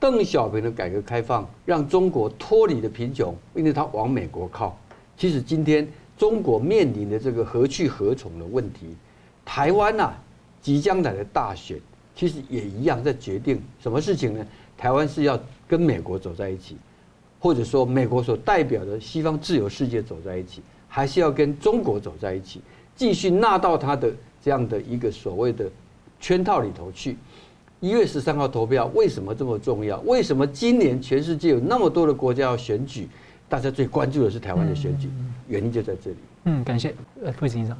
[0.00, 4.76] 邓小平的改革开放让中国脱离了贫穷，因为他往美国靠。
[5.16, 5.86] 其实今天
[6.16, 8.96] 中国面临的这个何去何从的问题，
[9.44, 10.12] 台湾呐
[10.60, 11.78] 即将来的大选，
[12.16, 14.44] 其实也一样在决定什么事情呢？
[14.76, 15.38] 台湾是要
[15.68, 16.76] 跟美国走在一起。
[17.42, 22.62] 或者说，美国所代表的西方自由世界走在一起，还是要跟中国走在一起，
[22.94, 25.68] 继续纳到他的这样的一个所谓的
[26.20, 27.16] 圈套里头去。
[27.80, 29.98] 一月十三号投票为什么这么重要？
[30.02, 33.08] 为什么今年全世界有那么多的国家要选举，
[33.48, 35.10] 大家最关注的是台湾的选举？
[35.48, 36.16] 原因就在这里。
[36.44, 37.76] 嗯，感谢呃，副执长。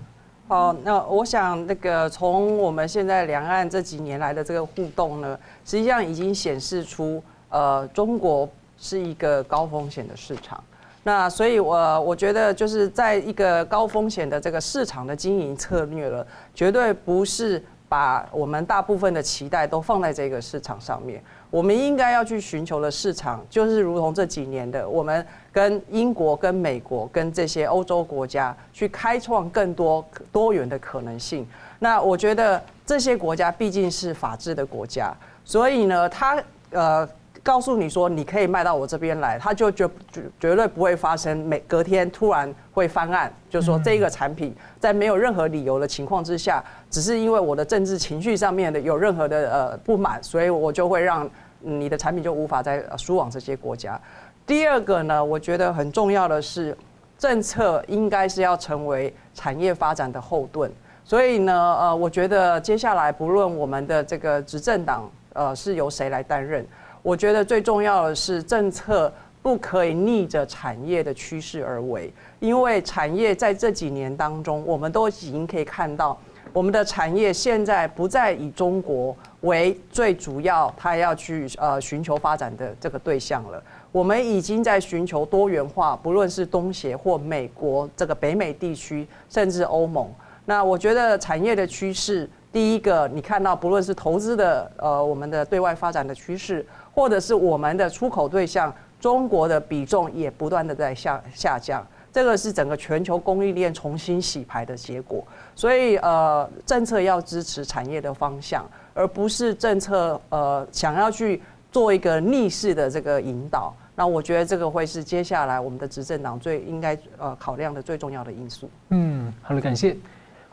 [0.49, 8.49] 好，那我想那个从我们现在两岸这几年来的这个互动呢，实际上已经显示出呃中国。
[8.83, 10.63] 是一个高风险的市场，
[11.05, 21.23] 那所以我，我觉得就是在一个高风险的这个市场的经营策略了，绝对不是把我们大部分的期待都放在这个市场上面。
[21.49, 31.47] 我们应该要去寻求的市场，就是如同这几年的，我们跟英国、跟美国、跟这些欧洲国家去开创更多多元的可能性。
[31.79, 37.09] 那我觉得这些国家毕竟是法治的国家，所以呢，它呃。
[37.43, 51.29] 告诉你说你可以卖到我这边来，他就绝绝绝对不会发生每隔天突然会翻案，就是说这个产品在没有任何理由的情况之下，只是因为我的政治情绪上面的有任何的呃不满，所以我就会让
[51.59, 54.01] 你的产品就无法再输往这些国家。
[54.47, 56.77] 第二个呢，我觉得很重要的是，
[57.19, 60.71] 政策应该是要成为产业发展的后盾。
[61.05, 66.65] 所以呢，呃，我觉得接下来不论我们的这个执政党呃是由谁来担任。
[67.03, 76.17] 我觉得最重要的是，政策不可以逆着产业的趋势而为，因为产业在这几年当中，我们都已经可以看到，
[76.53, 83.61] 我们的产业现在不再以中国为最主要，它要去呃寻求发展的这个对象了。
[83.91, 90.09] 我们已经在寻求多元化，不论是东协或美国这个北美地区，甚至欧盟。
[90.45, 96.65] 那我觉得产业的趋势，第一个你看到，不论是投资的呃我们的对外发展的趋势。
[96.95, 101.83] 或者是我们的出口对象，中国的比重也不断的在下下降，
[102.13, 105.27] 这个是整个全球供应链重新洗牌的结果。
[105.55, 111.41] 所以呃，政策要支持产业的方向，而不是政策呃想要去
[111.71, 113.75] 做一个逆势的这个引导。
[113.95, 118.69] 那我觉得这个会是接下来我们的执政党最应该呃考量的最重要的因素。
[118.91, 119.97] 嗯，好的，感谢。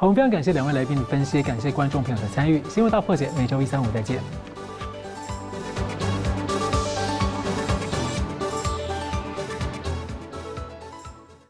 [0.01, 2.63] 我们非常感谢两位来宾的分析，感谢观众朋友的参与。
[2.69, 4.17] 新闻大破解每周一三五再见。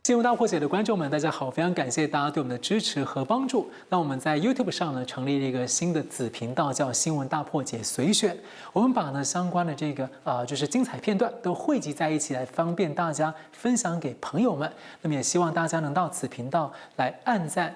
[0.03, 1.51] 新闻大破解的观众们，大家好！
[1.51, 3.69] 非常感谢大家对我们的支持和帮助。
[3.87, 8.35] 那我们在 YouTube 上呢，成立了一个新的子频道，叫“新闻大破解随选”。
[8.73, 14.73] 我们把呢相关的这个啊，就是精彩片段都汇集在一起，来方便大家分享给朋友们。
[15.03, 17.75] 那么也希望大家能到此频道来按赞。